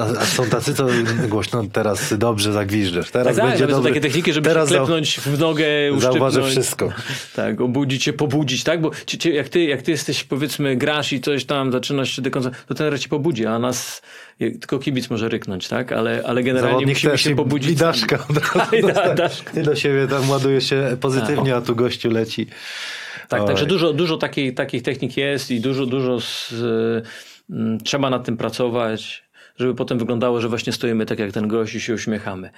[0.00, 0.86] a, a są tacy, co
[1.28, 3.10] głośno teraz dobrze zagwiżdżesz.
[3.10, 3.90] Teraz Tak, tak, będzie są dobry.
[3.90, 5.66] takie techniki, żeby teraz się klepnąć w nogę,
[5.96, 6.36] uszczypnąć.
[6.50, 6.92] wszystko.
[7.36, 8.80] Tak, obudzić się, pobudzić, tak?
[8.80, 12.22] Bo ci, ci, jak, ty, jak ty jesteś, powiedzmy, grasz i coś tam, zaczynasz się
[12.22, 14.02] dekoncentrować, to ten ci pobudzi, a nas
[14.38, 15.92] tylko kibic może ryknąć, tak?
[15.92, 17.70] Ale, ale generalnie Zawodnik musimy się i- pobudzić.
[17.70, 19.50] I daszka od razu da- daszka.
[19.52, 22.46] Ty do siebie tam ładuje się pozytywnie, a tu gościu leci.
[23.28, 23.46] Tak, Oj.
[23.46, 26.54] także dużo, dużo takiej, takich technik jest i dużo, dużo z,
[27.50, 29.26] mm, trzeba nad tym pracować,
[29.58, 32.50] żeby potem wyglądało, że właśnie stoimy tak jak ten gość i się uśmiechamy.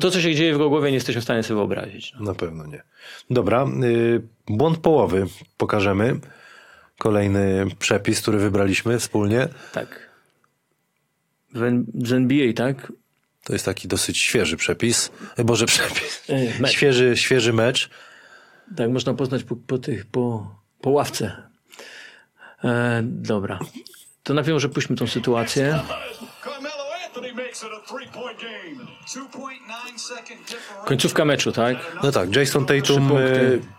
[0.00, 2.12] To, co się dzieje w jego głowie, nie jesteśmy w stanie sobie wyobrazić.
[2.18, 2.24] No.
[2.24, 2.82] Na pewno nie.
[3.30, 5.26] Dobra, y, błąd połowy
[5.56, 6.20] pokażemy.
[6.98, 9.48] Kolejny przepis, który wybraliśmy wspólnie.
[9.72, 10.10] Tak.
[11.94, 12.92] Z NBA, tak?
[13.44, 15.10] To jest taki dosyć świeży przepis.
[15.44, 16.22] Boże, przepis.
[16.28, 16.72] E, mecz.
[16.72, 17.90] Świeży, świeży mecz.
[18.76, 21.42] Tak, można poznać po, po tych, po, po ławce.
[22.64, 23.58] E, dobra.
[24.22, 25.80] To najpierw może puśćmy tą sytuację.
[26.44, 28.86] Carmelo Anthony makes it a three-point game.
[29.06, 30.84] 2.9 second differential.
[30.84, 31.76] Końcówka meczu, tak?
[32.02, 33.76] No tak, Jason Tatum have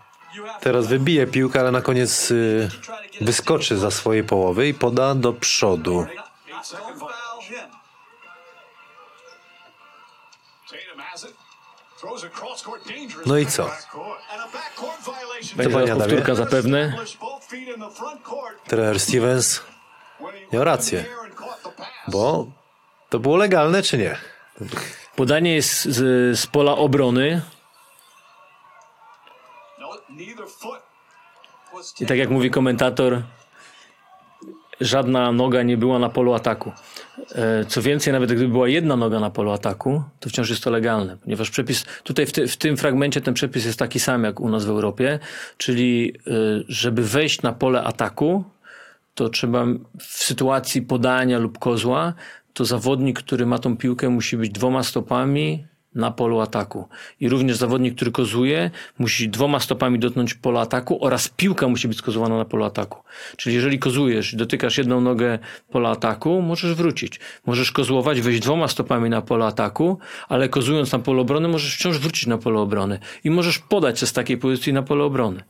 [0.60, 2.68] teraz wybije piłkę, ale na koniec y,
[3.20, 6.06] wyskoczy za swojej połowy i poda do przodu.
[13.26, 13.70] No i co?
[15.56, 16.96] Będzie zaraz powtórka zapewne.
[18.66, 19.60] Trener Stevens,
[20.52, 21.04] Miał rację.
[22.08, 22.46] bo
[23.08, 24.18] to było legalne czy nie?
[25.16, 27.42] Podanie jest z, z pola obrony.
[29.78, 29.90] No,
[32.00, 33.22] I tak jak mówi komentator,
[34.80, 36.72] żadna noga nie była na polu ataku.
[37.34, 40.70] E, Co więcej, nawet gdyby była jedna noga na polu ataku, to wciąż jest to
[40.70, 44.40] legalne, ponieważ przepis, tutaj w, ty, w tym fragmencie ten przepis jest taki sam jak
[44.40, 45.18] u nas w Europie,
[45.56, 46.30] czyli e,
[46.68, 48.44] żeby wejść na pole ataku,
[49.14, 49.66] to trzeba
[50.00, 52.14] w sytuacji podania lub kozła,
[52.52, 55.66] to zawodnik, który ma tą piłkę, musi być dwoma stopami
[55.98, 56.88] na polu ataku.
[57.20, 61.98] I również zawodnik, który kozuje, musi dwoma stopami dotknąć pola ataku oraz piłka musi być
[61.98, 63.02] skozowana na polu ataku.
[63.36, 65.38] Czyli jeżeli kozujesz dotykasz jedną nogę
[65.70, 67.20] pola ataku, możesz wrócić.
[67.46, 71.98] Możesz kozłować, wejść dwoma stopami na pole ataku, ale kozując na pole obrony, możesz wciąż
[71.98, 72.98] wrócić na pole obrony.
[73.24, 75.42] I możesz podać się z takiej pozycji na pole obrony.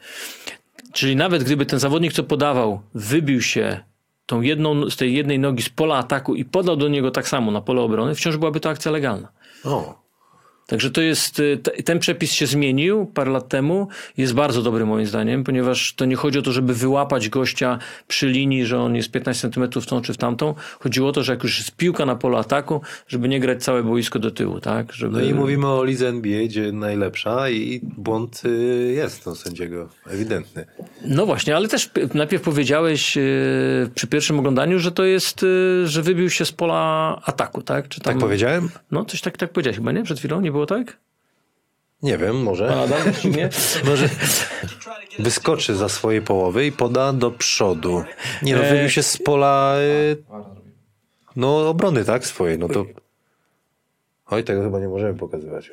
[0.92, 3.80] Czyli nawet gdyby ten zawodnik, co podawał, wybił się
[4.26, 7.50] tą jedną, z tej jednej nogi z pola ataku i podał do niego tak samo
[7.50, 9.28] na pole obrony, wciąż byłaby to akcja legalna.
[9.64, 10.07] O,
[10.68, 14.86] Także to jest, y, te- ten przepis się zmienił parę lat temu, jest bardzo dobry
[14.86, 17.78] moim zdaniem, ponieważ to nie chodzi o to, żeby wyłapać gościa
[18.08, 20.54] przy linii, że on jest 15 cm w tą czy w tamtą.
[20.80, 23.82] Chodziło o to, że jak już jest piłka na polu ataku, żeby nie grać całe
[23.82, 24.92] boisko do tyłu, tak?
[24.92, 25.18] Żeby...
[25.18, 30.66] no i mówimy o lidze NBA, gdzie najlepsza i błąd y, jest no, sędziego, ewidentny.
[31.04, 33.22] No właśnie, ale też najpierw powiedziałeś yy,
[33.94, 35.46] przy pierwszym oglądaniu, że to jest,
[35.84, 37.88] że wybił się z pola ataku, tak?
[37.88, 38.68] Czy tam, Tak powiedziałem?
[38.90, 40.02] No coś tak, tak powiedziałeś chyba, nie?
[40.02, 40.96] Przed chwilą nie było tak?
[42.02, 42.76] Nie wiem, może.
[42.76, 43.00] Adam?
[43.88, 44.08] Może
[45.18, 48.04] wyskoczy za swojej połowy i poda do przodu.
[48.42, 50.16] Nie no, E, wybił się z pola y,
[51.36, 52.26] no, obrony, tak?
[52.26, 52.84] Swojej, no to...
[54.26, 55.70] Oj, tego chyba nie możemy pokazywać.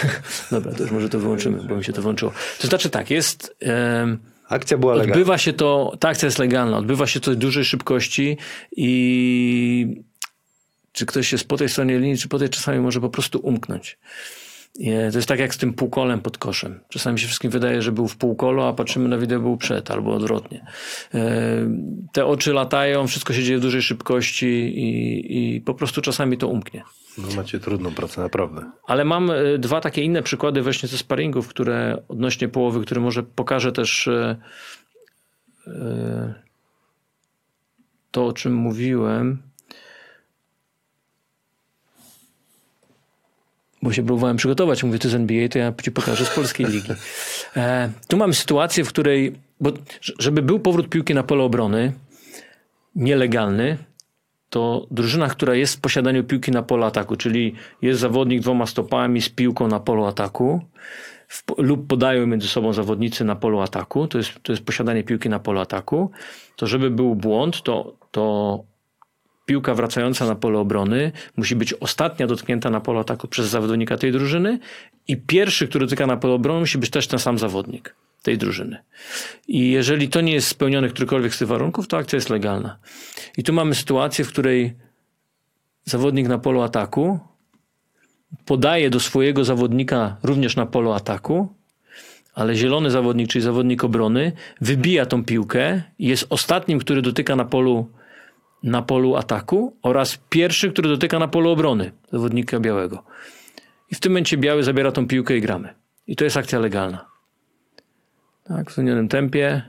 [0.50, 2.32] Dobra, to już może to wyłączymy, bo mi się to włączyło.
[2.60, 3.56] To znaczy tak, jest...
[3.60, 5.12] em, Akcja była legalna.
[5.12, 8.36] Odbywa się to, ta akcja jest legalna, odbywa się to w dużej szybkości
[8.76, 10.02] i
[10.98, 13.98] czy ktoś jest po tej stronie linii, czy po tej czasami może po prostu umknąć.
[14.78, 16.80] Nie, To jest tak jak z tym półkolem pod koszem.
[16.88, 20.14] Czasami się wszystkim wydaje, że był w półkolu, a patrzymy na wideo, był przed albo
[20.14, 20.66] odwrotnie.
[21.14, 21.70] E,
[22.12, 26.48] Te oczy latają, wszystko się dzieje w dużej szybkości i, i po prostu czasami to
[26.48, 26.82] umknie.
[27.18, 28.70] No, macie trudną pracę, naprawdę.
[28.86, 33.22] Ale mam e, dwa takie inne przykłady właśnie ze sparingów, które odnośnie połowy, które może
[33.22, 34.36] pokażę też e,
[35.66, 36.34] e,
[38.10, 39.47] to, o czym mówiłem.
[43.82, 46.92] Bo się próbowałem przygotować, mówię, to z NBA, to ja ci pokażę z polskiej ligi.
[47.56, 49.72] E, tu mamy sytuację, w której, bo
[50.18, 51.92] żeby był powrót piłki na pole obrony,
[52.94, 53.78] nielegalny,
[54.50, 59.22] to drużyna, która jest w posiadaniu piłki na polu ataku, czyli jest zawodnik dwoma stopami
[59.22, 60.60] z piłką na polu ataku,
[61.28, 65.28] w, lub podają między sobą zawodnicy na polu ataku, to jest, to jest posiadanie piłki
[65.28, 66.10] na polu ataku,
[66.56, 68.64] to żeby był błąd, to, to
[69.48, 74.12] piłka wracająca na pole obrony musi być ostatnia dotknięta na polu ataku przez zawodnika tej
[74.12, 74.58] drużyny
[75.08, 78.76] i pierwszy, który dotyka na pole obrony musi być też ten sam zawodnik tej drużyny.
[79.48, 82.78] I jeżeli to nie jest spełnione którykolwiek z tych warunków, to akcja jest legalna.
[83.36, 84.74] I tu mamy sytuację, w której
[85.84, 87.18] zawodnik na polu ataku
[88.44, 91.48] podaje do swojego zawodnika również na polu ataku,
[92.34, 97.44] ale zielony zawodnik, czyli zawodnik obrony, wybija tą piłkę i jest ostatnim, który dotyka na
[97.44, 97.97] polu,
[98.62, 103.04] na polu ataku oraz pierwszy, który dotyka na polu obrony zawodnika białego.
[103.90, 105.74] I w tym momencie biały zabiera tą piłkę i gramy.
[106.06, 107.06] I to jest akcja legalna.
[108.44, 109.62] Tak, w zwolnionym tempie.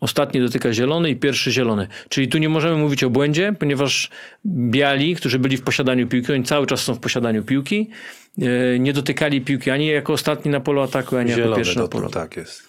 [0.00, 1.88] Ostatni dotyka zielony i pierwszy zielony.
[2.08, 4.10] Czyli tu nie możemy mówić o błędzie, ponieważ
[4.46, 7.90] biali, którzy byli w posiadaniu piłki, oni cały czas są w posiadaniu piłki,
[8.38, 11.88] e, nie dotykali piłki ani jako ostatni na polu ataku, ani jako Zielony pierwszy na
[11.88, 12.62] polu tak jest.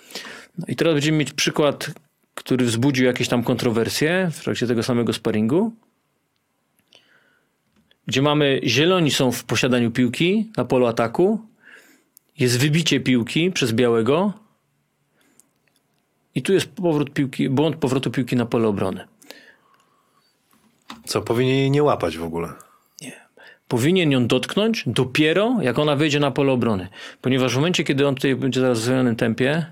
[0.57, 1.91] No I teraz będziemy mieć przykład,
[2.39, 5.71] który wzbudził jakieś tam kontrowersje w trakcie tego samego sparingu,
[8.07, 11.39] gdzie mamy zieloni są w posiadaniu piłki na polu ataku,
[12.37, 14.33] jest wybicie piłki przez białego
[16.35, 19.07] i tu jest powrót piłki, błąd powrotu piłki na pole obrony.
[21.05, 22.49] Co, powinien jej nie łapać w ogóle.
[23.67, 26.87] Powinien ją dotknąć dopiero jak ona wejdzie na pole obrony.
[27.21, 29.65] Ponieważ w momencie, kiedy on tutaj będzie zaraz w zwolnionym tempie,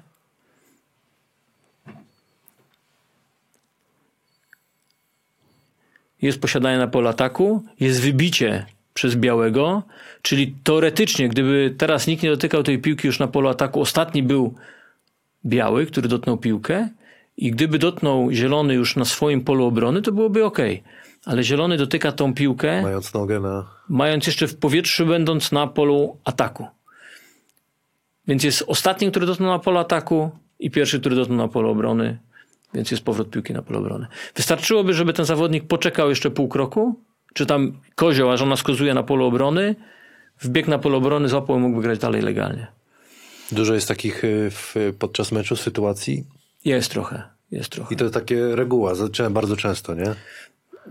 [6.21, 9.84] jest posiadanie na pole ataku, jest wybicie przez białego,
[10.21, 14.53] czyli teoretycznie, gdyby teraz nikt nie dotykał tej piłki już na polu ataku, ostatni był
[15.45, 16.89] biały, który dotknął piłkę
[17.38, 20.58] i gdyby dotknął zielony już na swoim polu obrony, to byłoby ok.
[21.25, 23.65] ale zielony dotyka tą piłkę, Mając nogę na...
[23.89, 26.67] mając jeszcze w powietrzu, będąc na polu ataku.
[28.27, 32.17] Więc jest ostatni, który dotknął na polu ataku i pierwszy, który dotknął na polu obrony,
[32.73, 34.08] więc jest powrót piłki na polu obrony.
[34.36, 36.99] Wystarczyłoby, żeby ten zawodnik poczekał jeszcze pół kroku,
[37.34, 39.75] czy tam kozioł, aż ona skazuje na polu obrony,
[40.41, 42.67] wbiegł na pole obrony, złapał i mógłby grać dalej legalnie.
[43.51, 46.23] Dużo jest takich y, w, podczas meczu sytuacji
[46.65, 47.93] Jest trochę, jest trochę.
[47.93, 48.93] i to takie reguła,
[49.30, 50.15] bardzo często, nie?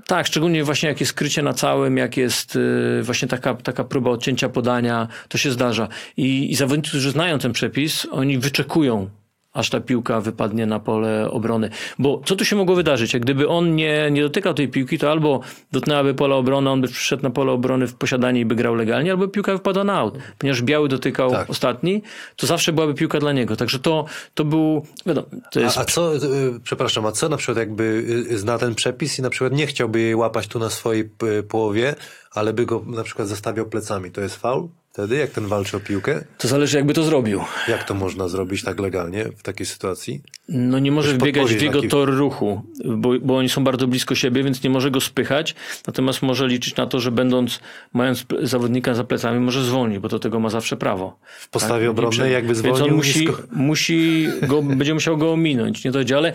[0.06, 4.10] Tak, szczególnie właśnie jak jest skrycie na całym, jak jest y, właśnie taka, taka próba
[4.10, 5.88] odcięcia podania, to się zdarza.
[6.16, 9.10] I, I zawodnicy, którzy znają ten przepis, oni wyczekują,
[9.56, 11.70] aż ta piłka wypadnie na pole obrony.
[11.98, 13.14] Bo co tu się mogło wydarzyć?
[13.14, 15.40] Jak gdyby on nie, nie dotykał tej piłki, to albo
[15.72, 19.10] dotknęłaby pole obrony, on by przyszedł na pole obrony w posiadanie i by grał legalnie,
[19.10, 20.18] albo piłka wypadła na aut.
[20.38, 21.50] Ponieważ biały dotykał Tak.
[21.50, 22.02] ostatni,
[22.36, 23.56] to zawsze byłaby piłka dla niego.
[23.56, 26.20] Także to, to był, wiadomo, to jest A, a co, y,
[26.62, 27.84] przepraszam, a co na przykład jakby
[28.30, 31.42] y, zna ten przepis i na przykład nie chciałby jej łapać tu na swojej y,
[31.42, 31.94] połowie,
[32.32, 35.80] ale by go na przykład zostawiał plecami, to jest faul wtedy, jak ten walczy o
[35.80, 36.24] piłkę?
[36.38, 37.40] To zależy, jakby to zrobił.
[37.68, 40.22] Jak to można zrobić tak legalnie w takiej sytuacji?
[40.48, 44.14] No nie może wbiegać w jego taki- tor ruchu, bo, bo oni są bardzo blisko
[44.14, 45.54] siebie, więc nie może go spychać.
[45.86, 47.60] Natomiast może liczyć na to, że będąc,
[47.92, 51.18] mając zawodnika za plecami, może zwolni, bo do tego ma zawsze prawo.
[51.38, 51.90] W postawie Tak?
[51.90, 56.32] obronnej jakby Więc on zwolnił musi, musi go, będzie musiał go ominąć, nie dojdzie, ale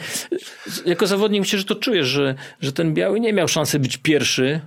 [0.86, 4.62] jako zawodnik myślę, że to czujesz, że, że ten biały nie miał szansy być pierwszy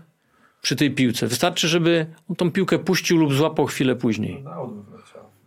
[0.65, 1.27] przy tej piłce.
[1.27, 4.45] Wystarczy, żeby on tą piłkę puścił lub złapał chwilę później.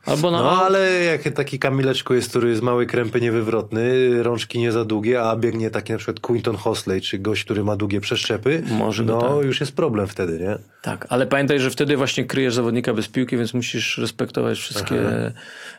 [0.05, 3.83] Albo na No ale jak taki Kamileczku jest, który jest mały, krępy, niewywrotny,
[4.23, 7.75] rączki nie za długie, a biegnie taki na przykład Quinton Hosley, czy gość, który ma
[7.75, 9.45] długie przeszczepy, Może no tak.
[9.45, 10.57] już jest problem wtedy, nie?
[10.81, 14.99] Tak, ale pamiętaj, że wtedy właśnie kryjesz zawodnika bez piłki, więc musisz respektować wszystkie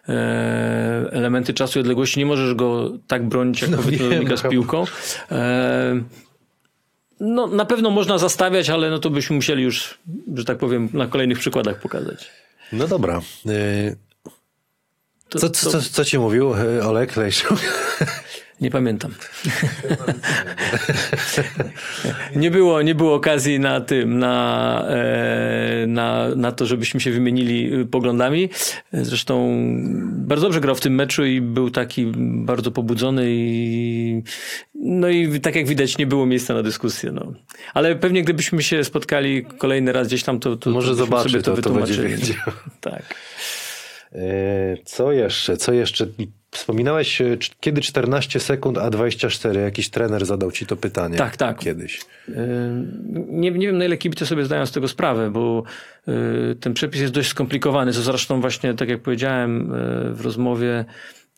[0.09, 2.19] e, elementy czasu i odległości.
[2.19, 4.51] Nie możesz go tak bronić jak No zawodnika no z chyba.
[4.53, 4.85] piłką.
[5.31, 6.01] E,
[7.21, 9.99] no, na pewno można zastawiać, ale no to byśmy musieli już,
[10.35, 12.31] że tak powiem, na kolejnych przykładach pokazać.
[12.73, 13.21] No dobra.
[13.47, 13.97] Y,
[15.29, 17.55] To, Co, to, co, co ci mówił y, Olek Lejszu?
[18.61, 19.15] Nie pamiętam.
[22.37, 27.75] nie, było, nie było okazji na tym, na, e, na, na to, żebyśmy się wymienili
[27.75, 28.49] y, poglądami.
[28.93, 29.57] Zresztą
[30.13, 34.23] bardzo dobrze grał w tym meczu i był taki bardzo pobudzony i
[34.75, 37.13] no i tak jak widać nie było miejsca na dyskusję.
[37.13, 37.33] No.
[37.75, 41.31] Ale pewnie gdybyśmy się spotkali kolejny raz gdzieś tam, to, to Może to byśmy zobaczy
[41.31, 42.37] sobie to, to będzie wiedział.
[42.81, 43.15] Tak.
[44.13, 45.57] E, Co jeszcze?
[45.57, 46.07] Co jeszcze?
[46.51, 49.61] Wspominałeś, e, kiedy 14 sekund, a 24.
[49.61, 51.17] Jakiś trener zadał ci to pytanie.
[51.19, 51.59] Tak, tak.
[51.59, 52.01] Kiedyś.
[52.29, 52.35] Yy,
[53.29, 55.63] Nie, nie wiem, na ile kibice sobie zdają z tego sprawę, bo
[56.07, 57.93] yy, ten przepis jest dość skomplikowany.
[57.93, 59.73] Co zresztą właśnie, tak jak powiedziałem
[60.15, 60.85] w rozmowie,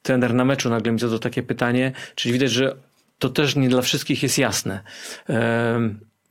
[0.03, 2.77] trener na meczu nagle mi zadał takie pytanie, czyli widać, że
[3.19, 4.81] to też nie dla wszystkich jest jasne.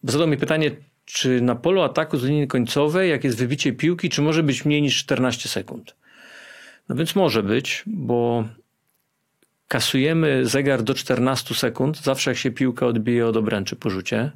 [0.04, 0.72] Zadał mi pytanie,
[1.06, 4.82] czy na polu ataku z linii końcowej, jak jest wybicie piłki, czy może być mniej
[4.82, 5.96] niż 14 sekund?
[6.90, 8.44] No więc może być, bo
[9.70, 14.32] kasujemy zegar do 14 sekund, zawsze jak się piłka odbije od obręczy po rzucie.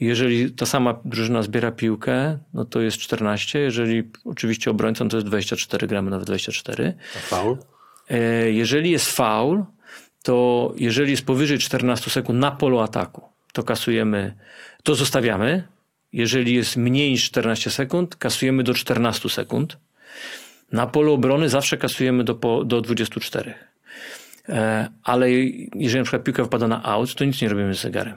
[0.00, 3.58] Jeżeli ta sama drużyna zbiera piłkę, no to jest 14.
[3.58, 6.94] Jeżeli oczywiście obrońcą to jest 24 gramy, nawet 24.
[7.16, 7.56] A faul?
[8.10, 9.64] E, Jeżeli jest faul,
[10.22, 14.34] to jeżeli jest powyżej 14 sekund na polu ataku, to kasujemy,
[14.82, 15.68] to zostawiamy.
[16.12, 19.76] Jeżeli jest mniej niż 14 sekund, kasujemy do 14 sekund.
[20.72, 23.54] Na polu obrony zawsze kasujemy do, do 24.
[24.48, 25.30] E, Ale
[25.74, 28.14] jeżeli na przykład piłka wpada na out, to nic nie robimy z zegarem.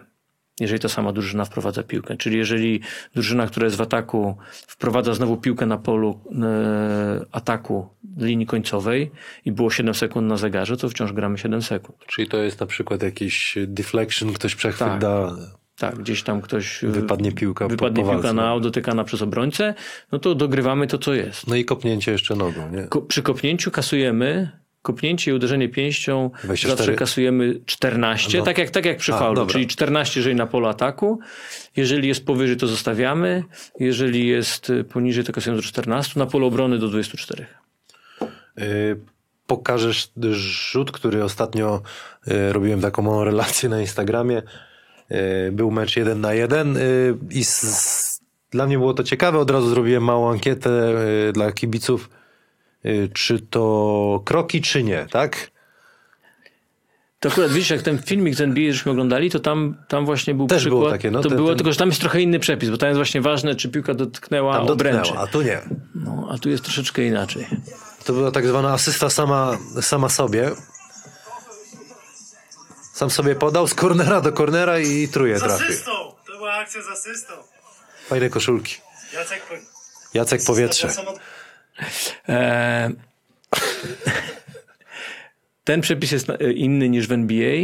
[0.59, 2.17] Jeżeli ta sama drużyna wprowadza piłkę.
[2.17, 2.81] Czyli jeżeli
[3.13, 4.37] drużyna, która jest w ataku,
[4.67, 9.11] wprowadza znowu piłkę na polu e, ataku linii końcowej
[9.45, 11.97] i było 7 sekund na zegarze, to wciąż gramy 7 sekund.
[12.07, 14.99] Czyli to jest na przykład jakiś deflection, ktoś przechwyt Tak.
[15.01, 15.35] da.
[15.77, 16.83] Tak, gdzieś tam ktoś.
[16.83, 18.33] e, Wypadnie piłka po- Wypadnie po piłka walce.
[18.33, 19.73] na out, dotykana przez obrońcę,
[20.11, 21.47] no to dogrywamy to, co jest.
[21.47, 22.83] No i kopnięcie jeszcze nogą, nie?
[22.83, 24.51] Ko- przy kopnięciu kasujemy.
[24.87, 26.77] Kopnięcie i uderzenie pięścią 24.
[26.77, 28.43] zawsze kasujemy 14, No.
[28.45, 29.53] tak, jak, tak jak przy A, faulu, dobra.
[29.53, 31.19] czyli 14 jeżeli na polu ataku.
[31.75, 33.43] Jeżeli jest powyżej, to zostawiamy.
[33.79, 36.19] Jeżeli jest y, poniżej, to kasujemy do 14.
[36.19, 37.45] Na polu obrony do 24.
[38.59, 38.97] Y,
[39.47, 41.81] Pokażesz rzut, który ostatnio
[42.27, 44.41] y, robiłem taką małą relację na Instagramie.
[45.11, 49.39] Y, Był mecz jeden na jeden y, i z, dla mnie było to ciekawe.
[49.39, 50.93] Od razu zrobiłem małą ankietę
[51.33, 52.09] dla kibiców,
[53.13, 55.51] czy to kroki, czy nie, tak?
[57.19, 60.47] To akurat widzisz, jak ten filmik z NBA, żeśmy oglądali, to tam, tam właśnie był
[60.47, 60.79] Też przykład.
[60.79, 62.77] było takie, no, to te- było, ten- tylko że tam jest trochę inny przepis, bo
[62.77, 64.97] tam jest właśnie ważne, czy piłka dotknęła Tam obręczy.
[64.99, 65.61] dotknęła, a tu nie.
[65.95, 67.47] No, a tu jest troszeczkę inaczej.
[68.05, 70.51] To była tak zwana asysta sama, sama sobie.
[72.93, 75.67] Sam sobie podał z kornera do kornera i truje trafił.
[75.67, 75.91] Asystą!
[76.27, 77.33] To była akcja z asystą.
[78.07, 78.75] Fajne koszulki.
[79.13, 79.53] Jacek, po...
[80.13, 80.89] Jacek Powietrze.
[82.29, 82.89] E,
[85.63, 87.55] ten przepis jest inny niż w NBA.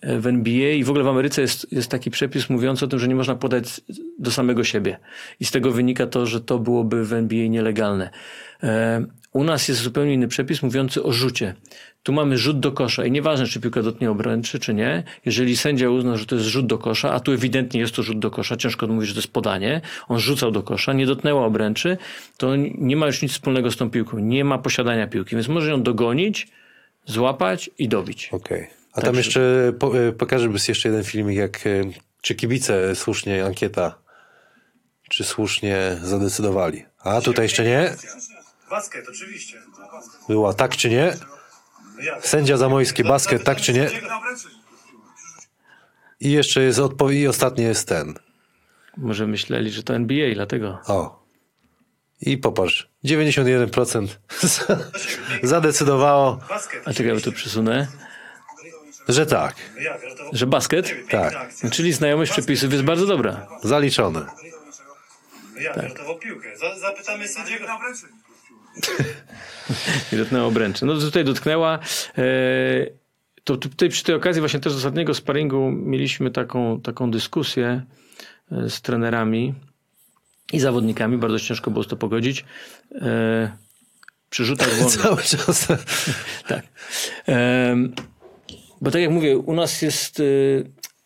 [0.00, 2.98] E, W NBA i w ogóle w Ameryce jest, jest taki przepis mówiący o tym,
[2.98, 3.80] że nie można podać
[4.18, 4.98] do samego siebie.
[5.40, 8.10] I z tego wynika to, że to byłoby w NBA nielegalne.
[8.62, 11.54] E, U nas jest zupełnie inny przepis mówiący o rzucie.
[12.02, 15.02] Tu mamy rzut do kosza i nieważne, czy piłka dotknie obręczy, czy nie.
[15.24, 18.18] Jeżeli sędzia uzna, że to jest rzut do kosza, a tu ewidentnie jest to rzut
[18.18, 21.96] do kosza, ciężko mówić, że to jest podanie, on rzucał do kosza, nie dotknęła obręczy,
[22.36, 24.18] to nie ma już nic wspólnego z tą piłką.
[24.18, 26.48] Nie ma posiadania piłki, więc może ją dogonić,
[27.06, 28.28] złapać i dobić.
[28.32, 28.68] Okej.
[28.92, 31.84] A Tak, tam jeszcze po, e, pokażę jeszcze jeden filmik, jak e,
[32.20, 33.98] czy kibice słusznie ankieta,
[35.08, 36.84] czy słusznie zadecydowali.
[36.98, 37.94] A tutaj jeszcze nie.
[38.70, 39.58] Basket, oczywiście.
[40.28, 41.16] Była tak czy nie?
[42.20, 43.90] Sędzia Zamojski, basket, tak czy nie?
[46.20, 48.14] I jeszcze jest odpowiedź, i ostatni jest ten.
[48.96, 50.78] Może myśleli, że to NBA, dlatego.
[50.86, 51.24] O.
[52.20, 54.06] I popatrz, 91%
[55.42, 56.82] zadecydowało, Basket.
[56.88, 57.86] A czekaj, bo to przesunę.
[59.08, 59.54] że tak,
[60.32, 60.94] Że basket?
[61.10, 61.34] tak,
[61.72, 63.46] czyli znajomość przepisów jest bardzo dobra.
[63.62, 64.26] zaliczone.
[65.60, 65.76] Jak?
[65.76, 66.58] Ratował piłkę.
[66.58, 67.66] Za, zapytamy sędziego.
[70.12, 70.86] I dotknęła obręczy.
[70.86, 71.78] No tutaj dotknęła.
[72.18, 72.22] E,
[73.44, 77.82] to tutaj przy tej okazji właśnie też z ostatniego sparingu mieliśmy taką, taką dyskusję
[78.52, 79.54] e, z trenerami
[80.52, 81.18] i zawodnikami.
[81.18, 82.44] Bardzo ciężko było to pogodzić.
[82.94, 83.56] E,
[84.30, 84.96] przy rzutach wolnych.
[84.96, 85.68] Cały czas.
[86.48, 86.62] Tak.
[88.80, 90.22] Bo tak jak mówię, u nas jest.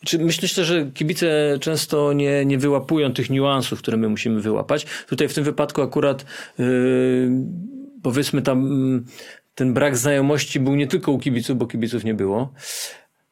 [0.04, 4.86] Czy myślę, że kibice często nie, nie wyłapują tych niuansów, które my musimy wyłapać.
[5.08, 6.24] Tutaj w tym wypadku akurat
[6.60, 7.30] y,
[8.02, 9.04] powiedzmy tam mm,
[9.54, 12.52] ten brak znajomości był nie tylko u kibiców, bo kibiców nie było.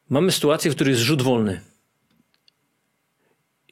[0.08, 1.60] Mamy sytuację, w której jest rzut wolny.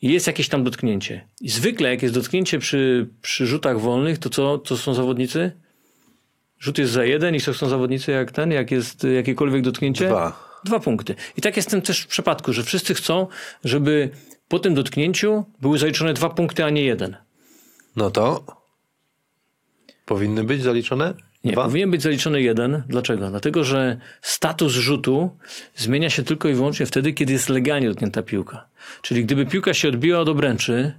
[0.03, 1.29] I jest jakieś tam dotknięcie.
[1.41, 5.53] I zwykle jak jest dotknięcie przy, przy rzutach wolnych, to co to są zawodnicy?
[6.61, 10.07] Rzut jest za jeden i co są zawodnicy jak ten, jak jest jakiekolwiek dotknięcie?
[10.07, 10.48] Dwa.
[10.69, 11.15] Dwa punkty.
[11.37, 13.27] I tak jest też w przypadku, że wszyscy chcą,
[13.65, 14.11] żeby
[14.49, 17.17] po tym dotknięciu były zaliczone dwa punkty, a nie jeden.
[17.97, 18.45] No to
[20.07, 21.15] powinny być zaliczone?
[21.45, 21.65] Nie, Dwa?
[21.65, 22.83] powinien być zaliczony jeden.
[22.89, 23.31] Dlaczego?
[23.31, 25.31] Dlatego, że status rzutu
[25.77, 28.67] zmienia się tylko i wyłącznie wtedy, kiedy jest legalnie dotknięta piłka.
[29.03, 30.93] Czyli gdyby piłka się odbiła od obręczy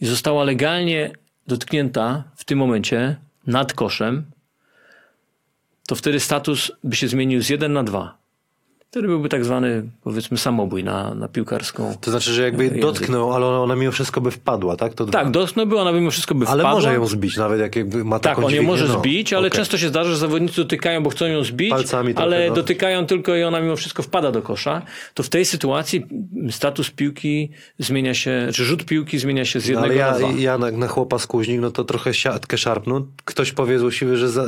[0.00, 1.12] i została legalnie
[1.46, 3.16] dotknięta w tym momencie
[3.46, 4.24] nad koszem,
[5.86, 8.17] to wtedy status by się zmienił z 1 na 2.
[8.90, 11.94] Wtedy byłby tak zwany, powiedzmy, samobój na, na piłkarską.
[12.00, 12.82] To znaczy, że jakby Język.
[12.82, 14.94] dotknął, ale ona mimo wszystko by wpadła, tak?
[14.94, 16.80] To Tak, dotknąłby, ona by mimo wszystko by Ale wpadła.
[16.80, 18.98] może ją zbić, nawet jak jakby ma Tak, taką on ją może no.
[18.98, 19.56] zbić, ale Okej.
[19.58, 22.54] często się zdarza, że zawodnicy dotykają, bo chcą ją zbić, Palcami trochę, ale no.
[22.54, 24.82] dotykają tylko i ona mimo wszystko wpada do kosza.
[25.14, 26.06] To w tej sytuacji
[26.50, 30.32] status piłki zmienia się, czy rzut piłki zmienia się z No, jednego ale na ja,
[30.32, 30.40] dwa.
[30.40, 33.06] ja na, na chłopa skuźnik, no to trochę siatkę szarpnął.
[33.24, 34.46] Ktoś powie złośliwy, że za, y,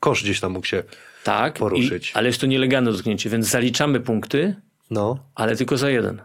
[0.00, 0.82] kosz gdzieś tam mógł się...
[1.26, 2.10] tak, poruszyć.
[2.10, 4.54] I, ale jest to nielegalne dotknięcie, więc zaliczamy punkty,
[4.90, 6.22] No, ale tylko za jeden.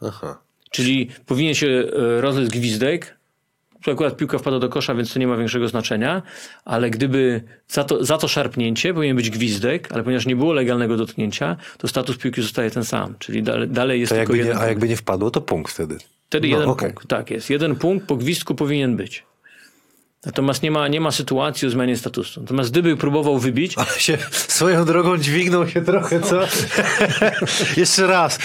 [0.00, 0.38] aha.
[0.70, 3.16] Czyli powinien się e, rozlec gwizdek.
[3.84, 6.22] Tu akurat piłka wpada do kosza, więc to nie ma większego znaczenia,
[6.64, 10.96] ale gdyby za to, za to szarpnięcie powinien być gwizdek, ale ponieważ nie było legalnego
[10.96, 13.14] dotknięcia, to status piłki zostaje ten sam.
[13.18, 14.68] Czyli dalej, dalej jest To tylko jakby jeden nie, a punkt.
[14.70, 15.98] jakby nie wpadło, to punkt wtedy.
[16.28, 16.90] Wtedy no, jeden okej.
[16.92, 17.08] punkt.
[17.08, 17.50] Tak jest.
[17.50, 19.24] Jeden punkt po gwizdku powinien być.
[20.26, 22.40] Natomiast nie ma, nie ma sytuacji o zmianie statusu.
[22.40, 26.40] Natomiast gdyby próbował wybić, Ale się swoją drogą dźwignął się trochę, co?
[27.80, 28.38] Jeszcze raz.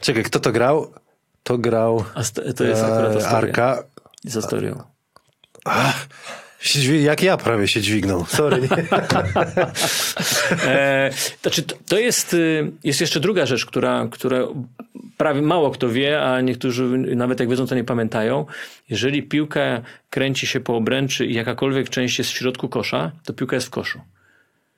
[0.00, 0.92] Czekaj, kto to grał?
[1.42, 3.28] To grał a to jest akurat e.
[3.28, 3.82] Arka.
[4.24, 4.82] Z Astorią.
[7.00, 8.26] Jak ja prawie się dźwignął.
[8.26, 8.68] Sorry.
[10.66, 11.10] E,
[11.42, 14.38] znaczy, to, to jest, y, jest jeszcze druga rzecz, która, która
[15.16, 18.46] prawie mało kto wie, a niektórzy nawet jak wiedzą, to nie pamiętają.
[18.90, 23.56] Jeżeli piłka kręci się po obręczy i jakakolwiek część jest w środku kosza, to piłka
[23.56, 24.00] jest w koszu.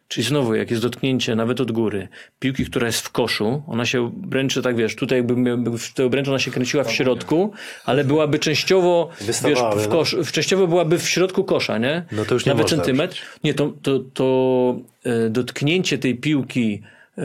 [0.09, 4.03] Czyli znowu, jak jest dotknięcie, nawet od góry, piłki, która jest w koszu, ona się
[4.03, 7.53] obręczy, tak wiesz, tutaj jakby w tej obręczy ona się kręciła w środku,
[7.85, 9.89] ale byłaby częściowo, wiesz, w no.
[9.89, 12.05] kosz, w częściowo byłaby w środku kosza, nie?
[12.13, 13.23] No to już nie Nawet centymetr.
[13.45, 16.83] Nie, to, to, to e, dotknięcie tej piłki
[17.19, 17.23] e,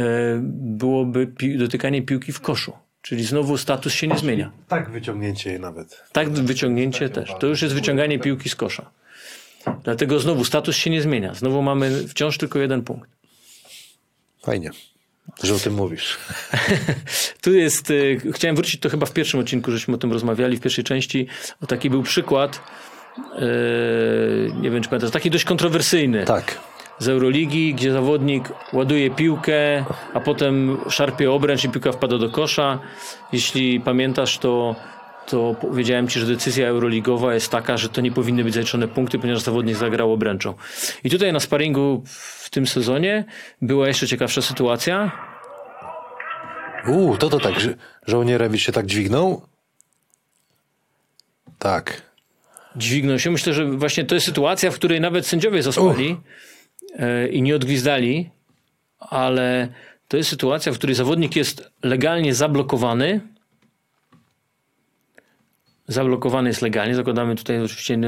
[0.54, 2.74] byłoby pi- dotykanie piłki w koszu.
[3.02, 4.52] Czyli znowu status się nie zmienia.
[4.68, 6.04] Tak wyciągnięcie jej nawet.
[6.12, 7.32] Tak wyciągnięcie też.
[7.40, 8.92] To już jest wyciąganie piłki z kosza.
[9.84, 11.34] Dlatego znowu status się nie zmienia.
[11.34, 13.10] Znowu mamy wciąż tylko jeden punkt.
[14.44, 14.72] Fajnie,
[15.44, 16.18] że o tym mówisz.
[17.42, 20.62] Tu jest, y, chciałem wrócić, to chyba w pierwszym odcinku, żeśmy o tym rozmawiali, w
[20.62, 21.28] pierwszej części.
[21.64, 22.62] O taki był przykład,
[23.18, 26.26] y, nie wiem czy pamiętasz, taki dość kontrowersyjny.
[26.26, 26.60] Tak.
[27.00, 32.80] z Euroligi, gdzie zawodnik ładuje piłkę, a potem szarpie obręcz i piłka wpada do kosza.
[33.32, 34.76] Jeśli pamiętasz, to,
[35.30, 39.20] to powiedziałem Ci, że decyzja euroligowa jest taka, że to nie powinny być zaliczone punkty,
[39.20, 40.54] ponieważ zawodnik zagrał obręczą.
[41.04, 43.26] I tutaj na sparingu w tym sezonie
[43.62, 45.12] była jeszcze ciekawsza sytuacja.
[46.88, 47.76] Uuu, to to tak, że
[48.08, 49.42] żołnierewicz się tak dźwignął?
[51.60, 52.02] Tak.
[52.76, 53.32] dźwignął się.
[53.32, 56.18] Myślę, że właśnie to jest sytuacja, w której nawet sędziowie zaspali
[57.00, 58.30] e, i nie odgwizdali,
[59.00, 59.68] ale
[60.08, 63.22] to jest sytuacja, w której zawodnik jest legalnie zablokowany.
[65.90, 66.96] Zablokowany jest legalnie.
[66.96, 68.00] Zakładamy tutaj oczywiście,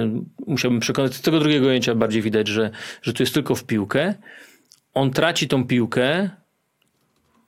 [0.47, 2.71] musiałbym przekonać, z tego drugiego ujęcia bardziej widać, że,
[3.01, 4.13] że tu jest tylko w piłkę.
[4.93, 6.29] On traci tą piłkę,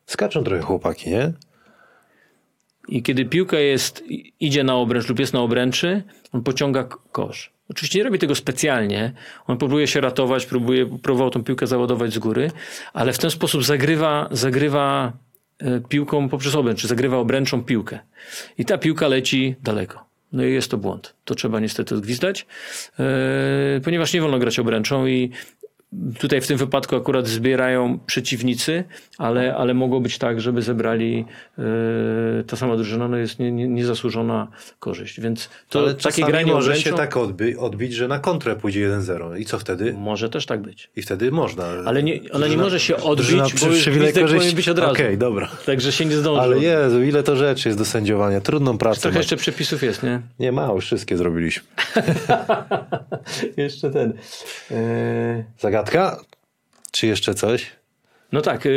[0.06, 1.32] Skaczą trochę chłopaki, nie?
[2.88, 4.04] I kiedy piłka jest,
[4.40, 7.54] idzie na obręcz lub jest na obręczy, on pociąga kosz.
[7.70, 9.14] Oczywiście nie robi tego specjalnie.
[9.48, 12.52] On próbuje się ratować, próbuje, próbował tą piłkę załadować z góry,
[12.94, 15.14] ale w ten sposób zagrywa, zagrywa
[15.60, 18.00] e, piłką poprzez obręcz, czy zagrywa obręczą piłkę.
[18.58, 20.13] I ta piłka leci daleko.
[20.34, 21.16] No i jest to błąd.
[21.26, 22.46] To trzeba niestety odgwizdać,
[23.00, 25.32] e, ponieważ nie wolno grać obręczą i
[26.20, 28.84] Tutaj w tym wypadku akurat zbierają przeciwnicy,
[29.18, 31.26] ale, ale mogło być tak, żeby zebrali
[31.58, 31.64] e,
[32.48, 34.48] ta sama drużyna, no jest nie, nie, niezasłużona
[34.80, 35.22] korzyść.
[35.22, 39.40] Więc to Ale takie granie może się tak odbi- odbić, że na kontrę pójdzie 1-0.
[39.40, 39.94] I co wtedy?
[39.94, 40.90] może też tak być.
[40.96, 41.66] I wtedy można.
[41.86, 44.92] Ale nie, ona nie może się odbić, bo już powinien być od razu.
[44.92, 45.48] Okej, dobra.
[45.66, 46.42] Także się nie zdąży.
[46.42, 48.42] Ale Jezu, ile to rzeczy jest do sędziowania.
[48.42, 49.02] Trudną pracę.
[49.02, 50.22] Trochę jeszcze przepisów jest, nie?
[50.40, 51.64] Nie ma, już wszystkie zrobiliśmy.
[53.58, 54.14] jeszcze ten.
[54.72, 55.83] E, Zagadka?
[56.92, 57.72] Czy jeszcze coś?
[58.32, 58.66] no tak.
[58.66, 58.70] e,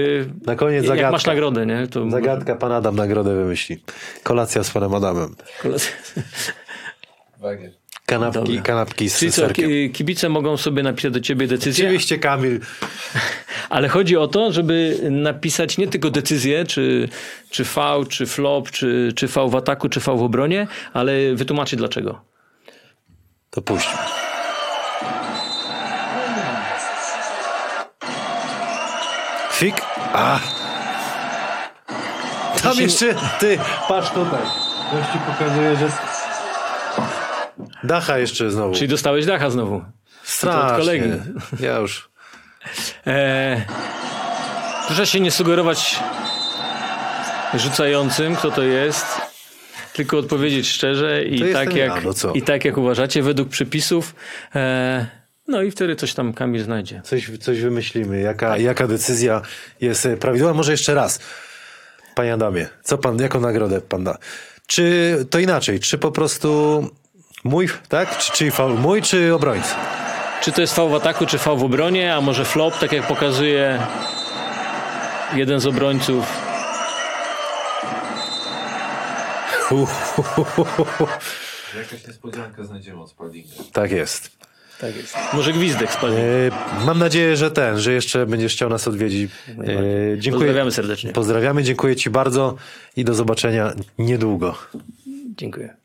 [0.46, 1.10] Na koniec jak zagadka.
[1.10, 1.86] masz nagrodę, nie?
[1.86, 3.82] To Zagadka, pan Adam nagrodę wymyśli.
[4.22, 5.36] Kolacja z panem Adamem.
[8.06, 8.62] Kanapki, Dobra.
[8.62, 9.92] kanapki z Czyli co, serkiem.
[9.92, 12.60] kibice mogą sobie napisać do ciebie decyzję, Oczywiście Kamil.
[13.68, 17.08] Ale chodzi o to, żeby napisać nie tylko decyzję, czy,
[17.50, 21.78] czy V, czy flop, czy, czy V w ataku, czy V w obronie, ale wytłumaczyć
[21.78, 22.20] dlaczego.
[23.50, 23.88] To puść.
[30.12, 30.38] A.
[32.62, 34.40] Tam jeszcze, ty, patrz tutaj.
[34.92, 35.88] Gości pokazuje, że...
[37.84, 38.74] Dacha jeszcze znowu.
[38.74, 39.84] Czyli dostałeś dacha znowu.
[40.22, 40.72] Strasznie.
[40.72, 41.08] od kolegi.
[41.60, 42.10] Ja już...
[43.06, 43.62] Eee,
[44.86, 46.00] proszę się nie sugerować
[47.54, 49.06] rzucającym, kto to jest,
[49.92, 54.14] tylko odpowiedzieć szczerze i, tak jak, ja, no i tak jak uważacie, według przepisów.
[54.54, 55.06] Eee,
[55.48, 57.00] no i wtedy coś tam Kamil znajdzie.
[57.04, 58.20] Coś, coś wymyślimy.
[58.20, 59.42] Jaka, jaka decyzja
[59.80, 60.54] jest e, prawidłowa?
[60.54, 61.20] Może jeszcze raz.
[62.14, 64.18] Panie Adamie, co pan, jaką nagrodę pan da?
[64.66, 65.80] Czy to inaczej?
[65.80, 66.90] Czy po prostu
[67.44, 68.18] mój, tak?
[68.18, 69.74] Czy, czyli faul mój, czy obrońcy?
[70.40, 73.06] Czy to jest V w ataku, czy V w obronie, a może flop, tak jak
[73.06, 73.86] pokazuje
[75.34, 76.46] jeden z obrońców.
[81.76, 83.54] Jakaś niespodzianka znajdziemy od Spaldinga.
[83.72, 84.35] Tak jest.
[84.80, 85.16] Tak jest.
[85.32, 86.18] Może gwizdek spadnie.
[86.18, 86.50] E,
[86.86, 89.30] mam nadzieję, że ten, że jeszcze będziesz chciał nas odwiedzić.
[89.48, 89.54] E,
[90.18, 90.46] dziękuję.
[90.46, 91.12] Pozdrawiamy serdecznie.
[91.12, 92.56] Pozdrawiamy, dziękuję Ci bardzo
[92.96, 94.54] i do zobaczenia niedługo.
[95.36, 95.76] Dziękuję.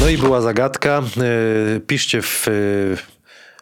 [0.00, 1.02] No i była zagadka.
[1.76, 2.46] E, Piszcie w,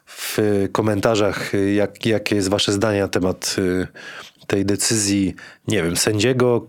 [0.07, 0.39] w
[0.73, 3.57] komentarzach, jak, jakie jest wasze zdanie na temat
[4.51, 5.35] tej decyzji,
[5.69, 6.67] nie wiem, sędziego,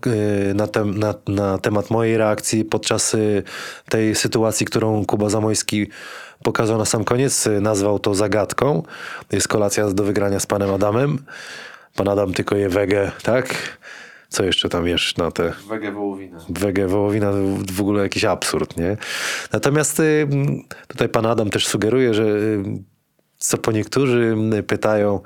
[0.50, 3.18] e, na, tem, na, na temat mojej reakcji podczas e,
[3.88, 5.86] tej sytuacji, którą Kuba Zamojski
[6.42, 7.46] pokazał na sam koniec.
[7.46, 8.82] E, Nazwał to zagadką.
[9.32, 11.18] Jest kolacja do wygrania z panem Adamem.
[11.96, 13.54] Pan Adam tylko je wege, tak?
[14.28, 16.38] Co jeszcze tam jesz na te Wege wołowina.
[16.48, 17.32] wege wołowina
[17.72, 18.96] w ogóle jakiś absurd, nie?
[19.52, 20.28] Natomiast y,
[20.88, 22.62] tutaj pan Adam też sugeruje, że y,
[23.42, 24.36] co po niektórzy
[24.66, 25.20] pytają,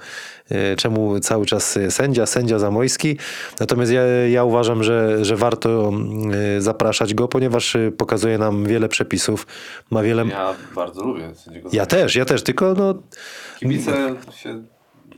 [0.50, 3.18] y, czemu cały czas y, sędzia, sędzia Zamojski.
[3.60, 5.92] Natomiast ja, ja uważam, że, że warto
[6.58, 9.46] y, zapraszać go, ponieważ pokazuje nam wiele przepisów,
[9.90, 10.26] ma wiele...
[10.26, 11.68] Ja bardzo lubię sędziego.
[11.72, 12.94] Ja też, ja też, tylko no,
[13.58, 14.62] Kibice się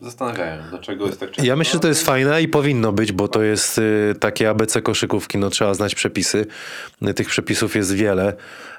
[0.02, 1.48] zastanawiają, dlaczego jest tak często.
[1.48, 4.82] Ja myślę, że to jest fajne i powinno być, bo to jest y, takie ABC
[4.82, 6.46] koszykówki, no trzeba znać przepisy.
[7.08, 8.32] Y, Tych przepisów jest wiele,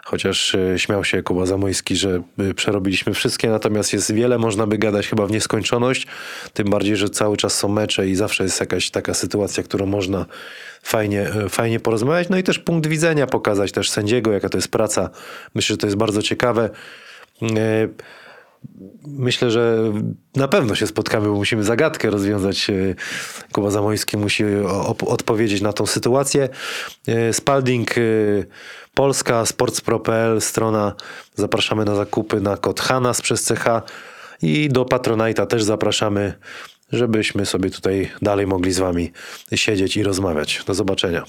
[0.06, 4.78] chociaż y, śmiał się Kuba Zamojski, że y, przerobiliśmy wszystkie, natomiast jest wiele, można by
[4.78, 6.08] gadać chyba w nieskończoność,
[6.54, 10.26] tym bardziej, że cały czas są mecze i zawsze jest jakaś taka sytuacja, którą można
[10.84, 15.10] fajnie, fajnie porozmawiać, no i też punkt widzenia pokazać też sędziego, jaka to jest praca.
[15.56, 16.70] Myślę, że to jest bardzo ciekawe.
[19.08, 19.94] Myślę, że
[20.36, 22.70] na pewno się spotkamy, bo musimy zagadkę rozwiązać.
[22.70, 22.74] E,
[23.52, 24.44] Kuba Zamojski musi
[25.08, 26.50] odpowiedzieć na tą sytuację.
[27.08, 28.02] E, Spalding e,
[28.94, 30.96] Polska, sportspro.pl, strona.
[31.36, 33.66] Zapraszamy na zakupy na kod HANAS przez CH
[34.42, 36.34] I do Patronite'a też zapraszamy,
[36.92, 39.12] żebyśmy sobie tutaj dalej mogli z wami
[39.56, 40.64] siedzieć i rozmawiać.
[40.68, 41.24] Do zobaczenia.